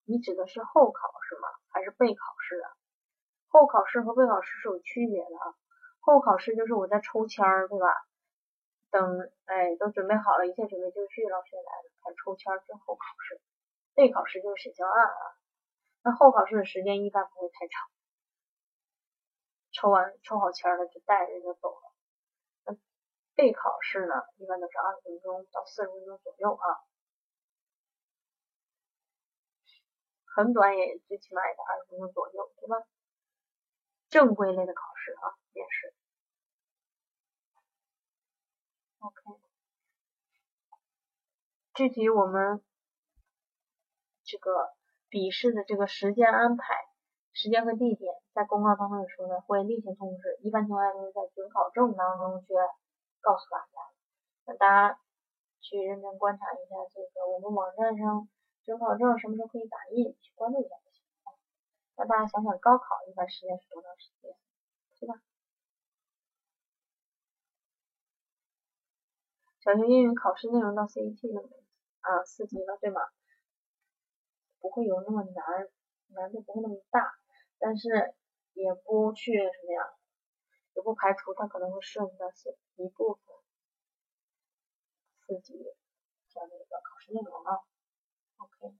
[0.07, 1.48] 你指的是后考是吗？
[1.68, 2.68] 还是备考试啊？
[3.48, 5.55] 后考试和备考试是有区别的啊。
[6.00, 7.88] 后考试就是我在抽签儿，对吧？
[8.90, 13.40] 等，哎，都准备好了，一切准备就绪，老师来了，开始抽签儿之后考试。
[13.94, 15.22] 备考试就是写教案啊。
[16.05, 17.88] 那后考试的时间一般不会太长，
[19.75, 21.93] 抽完抽好签了就带着就走了。
[22.64, 22.77] 那
[23.35, 26.66] 备考试呢，一般都是二十分钟到四十分钟左右啊，
[30.25, 32.87] 很短也最起码也得二十分钟左右，对吧？
[34.09, 35.93] 正规类的考试啊，面试。
[39.01, 39.41] OK，
[41.75, 42.64] 具体我们
[44.22, 44.72] 这个
[45.09, 46.87] 笔试的这个时间安排、
[47.35, 52.55] 时间和地点，在公告当中也说的，会另行通知，一般情况下都是在准考证当中去
[53.20, 53.72] 告诉大家。
[54.47, 55.01] 那大家
[55.61, 58.28] 去认真观察一下这个我们网站上
[58.64, 61.37] 准考证什么时候可以打印，去关注一下就行了。
[61.97, 64.30] 那大家想想，高考一般时间是多长时间，
[65.01, 65.20] 对吧？
[69.61, 71.49] 小学英语考试内容到 CET 了？
[72.01, 73.01] 啊，四级了，对吗？
[74.61, 75.68] 不会有那么难，
[76.09, 77.14] 难度不会那么大，
[77.59, 78.14] 但是
[78.52, 79.94] 也不去什么呀，
[80.74, 82.26] 也不排除它可能会涉及到
[82.76, 83.22] 一部分
[85.26, 85.55] 四级
[86.28, 87.64] 这样的一个考试内容啊。
[88.38, 88.74] OK，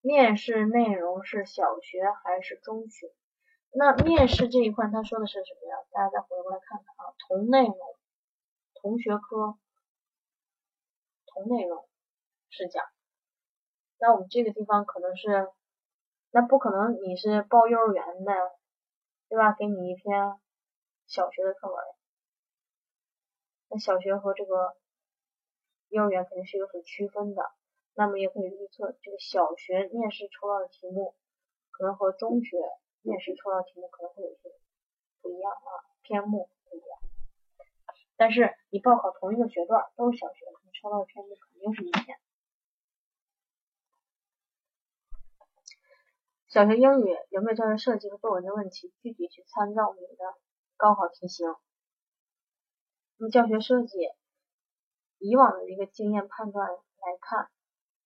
[0.00, 3.12] 面试内容是小学还是中学？
[3.70, 5.76] 那面试这一块，他说的是什么呀？
[5.90, 7.76] 大家再回过来看看啊，同内容、
[8.74, 9.58] 同学科、
[11.26, 11.86] 同内容
[12.48, 12.95] 试讲。
[13.98, 15.48] 那我们这个地方可能是，
[16.30, 18.32] 那不可能你是报幼儿园的，
[19.28, 19.52] 对吧？
[19.58, 20.38] 给你一篇
[21.06, 21.76] 小学的课文，
[23.68, 24.76] 那小学和这个
[25.88, 27.42] 幼儿园肯定是有所区分的。
[27.94, 31.14] 那么也可以预测，这个小学面试抽到的题目，
[31.70, 32.58] 可能和中学。
[33.02, 34.50] 面试抽到题目可能会有些
[35.22, 35.70] 不一样啊，
[36.02, 36.98] 篇目不一样。
[38.16, 42.18] 但是你报考同一个学段都是小学，你抽到的篇目肯定是一篇。
[46.56, 48.90] 小学英语有没有教学设计和作文的问题？
[49.02, 50.24] 具体去参照你的
[50.78, 51.46] 高考题型。
[53.18, 54.08] 那么教学设计，
[55.18, 57.50] 以往的一个经验判断来看，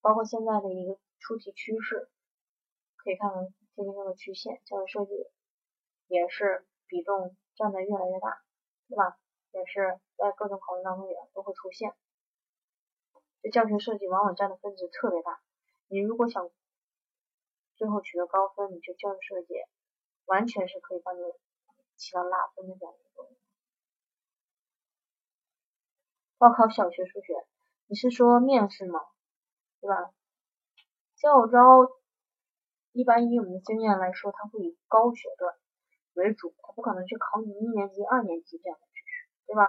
[0.01, 2.11] 包括现在的一个出题趋势，
[2.96, 3.44] 可以看看。
[3.76, 5.12] 天天中的曲线，教学设计
[6.09, 8.42] 也是比重占的越来越大，
[8.88, 9.16] 对吧？
[9.53, 11.94] 也是在各种考试当中也都会出现。
[13.42, 15.40] 这教学设计往往占的分值特别大。
[15.86, 16.51] 你如果想
[17.81, 19.55] 最后取得高分，你这教育设计
[20.26, 21.22] 完全是可以帮你
[21.97, 23.35] 起到拉分的这样一个作用。
[26.37, 27.33] 报考小学数学，
[27.87, 29.01] 你是说面试吗？
[29.81, 30.12] 对吧？
[31.16, 31.89] 教招。
[32.93, 35.57] 一般以我们的经验来说，它会以高学段
[36.12, 39.66] 为主，它不可能去考你一年级、二年级这样的知识，对吧？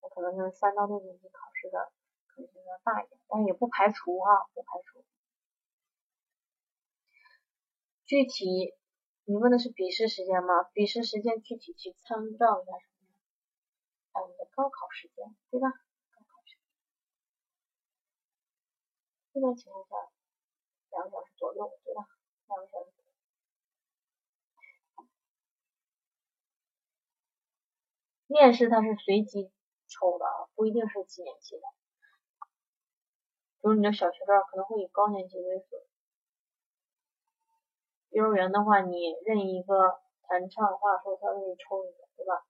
[0.00, 1.92] 那可能是三到六年级考试的
[2.28, 5.04] 可能性要大一点，但是也不排除啊，不排除。
[8.12, 8.74] 具体，
[9.24, 10.64] 你问的是笔试时间吗？
[10.74, 13.16] 笔试时间具体去参照一下什么呀？
[14.12, 15.68] 啊，你的高考时间，对吧？
[16.12, 16.58] 高考时
[19.32, 19.96] 间，一般情况下
[20.90, 22.04] 两个小时左右，对吧？
[22.48, 22.92] 两个小时。
[28.26, 29.50] 面试它是随机
[29.88, 31.62] 抽的，不一定是几年级的。
[33.62, 35.80] 比如你的小学段可能会以高年级为准，
[38.12, 39.98] 幼儿园的话，你任意一个
[40.28, 42.44] 弹唱、画术，他给你抽一个，对吧？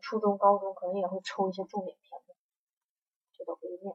[0.00, 2.34] 初中、高中可能也会抽一些重点篇目，
[3.32, 3.92] 这都不一定。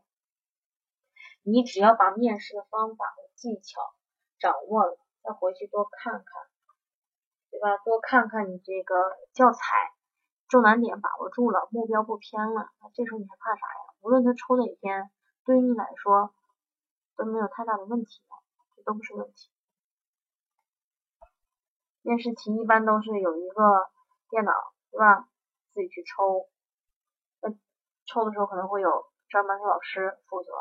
[1.43, 3.79] 你只要把面试的方法和技巧
[4.37, 6.25] 掌握了，再回去多看看，
[7.49, 7.77] 对吧？
[7.85, 8.95] 多看看你这个
[9.33, 9.93] 教材，
[10.49, 13.95] 重难点把握住了，目标不偏了，那这时候你还怕啥呀？
[14.01, 15.09] 无论他抽哪篇，
[15.45, 16.33] 对于你来说
[17.15, 18.21] 都没有太大的问题，
[18.75, 19.54] 这都不是问题。
[22.05, 23.89] 面试题一般都是有一个
[24.29, 24.53] 电脑，
[24.91, 25.27] 对吧？
[25.73, 26.47] 自己去抽，
[27.41, 27.49] 那
[28.05, 30.51] 抽的时候可能会有专门的老师负责。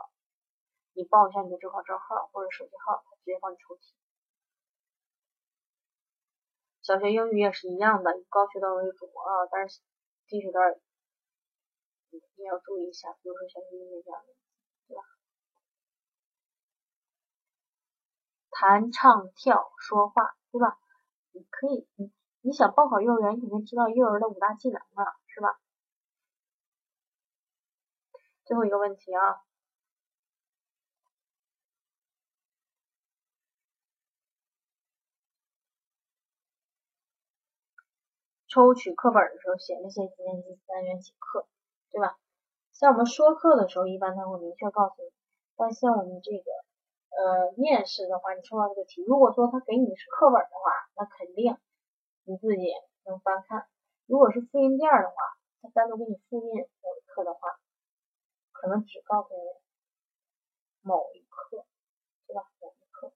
[0.95, 3.95] 你报一下你的准考证号或者手机号，他直接帮你抽题。
[6.81, 9.83] 小学英语也是一样的，以高学段为主啊，但是
[10.27, 10.81] 低学段
[12.09, 14.33] 你也要注意一下，比如说小学英语这样的，
[14.89, 15.03] 对吧？
[18.51, 20.79] 弹唱跳说话，对吧？
[21.35, 22.13] 你可以，你
[22.43, 25.59] 你想报考幼儿园，你肯定知道幼儿的五大技能啊，是吧？
[28.47, 29.45] 最后一个问题啊。
[38.49, 41.47] 抽取课本的时候写那些几年级单元几课，
[41.91, 42.17] 对吧？
[42.73, 45.11] 像我们说课的时候，一般他会明确告诉你。
[45.57, 46.45] 但像我们这个
[47.17, 51.57] 呃面试的话，你抽到这个题，如果说他给你的是课本的话，那肯定
[52.25, 52.73] 你自己
[53.07, 53.67] 能翻看。
[54.07, 55.15] 如果是复印件的话，
[55.63, 57.41] 他单独给你复印某一课的话，
[58.53, 59.41] 可能只告诉你
[60.83, 61.65] 某一课，
[62.27, 62.43] 对吧？
[62.61, 63.13] 某一课。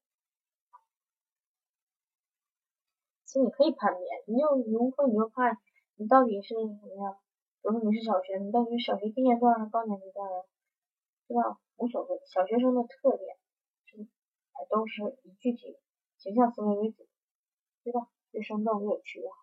[3.24, 5.58] 其实你可以判别，你就如果你就怕
[5.96, 7.18] 你到底是什么呀？
[7.60, 10.44] 比如说你是小学，你到底是小学低年段还是高年级段呀？
[11.26, 11.58] 对吧？
[11.76, 13.36] 无所谓，小学生的特点
[14.68, 15.78] 都是以具体
[16.16, 17.06] 形象思维为主，
[17.84, 18.08] 对吧？
[18.32, 19.36] 越生动越有趣越好。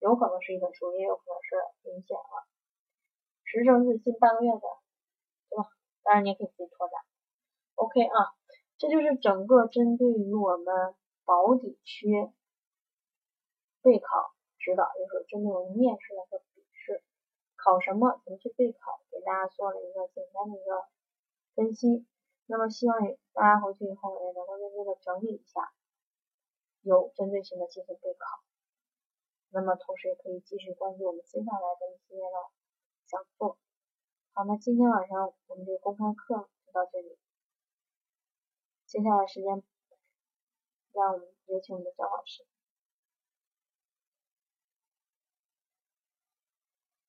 [0.00, 1.56] 有可能是一本书，也有可能是
[1.88, 2.44] 文献啊。
[3.44, 4.60] 时政日近半个月的，
[5.48, 5.68] 对吧？
[6.02, 7.00] 当然你也可以自己拓展。
[7.76, 8.34] OK 啊，
[8.78, 10.94] 这就是整个针对于我们。
[11.26, 12.06] 保底区
[13.80, 17.02] 备考指导，就是针对我们面试的和笔试
[17.56, 20.86] 考什么，怎么去备考，给大家做了一个简单的一个
[21.54, 22.04] 分析。
[22.46, 22.98] 那么希望
[23.32, 25.72] 大家回去以后也能够认真的整理一下，
[26.82, 28.42] 有针对性的进行备考。
[29.50, 32.50] 那么同时也可以继续关注我们接下来的一些的
[33.06, 33.58] 讲座。
[34.32, 37.18] 好，那今天晚上我们这个公开课就到这里，
[38.86, 39.62] 接下来时间。
[40.92, 42.46] 让我们有请我们的张老师。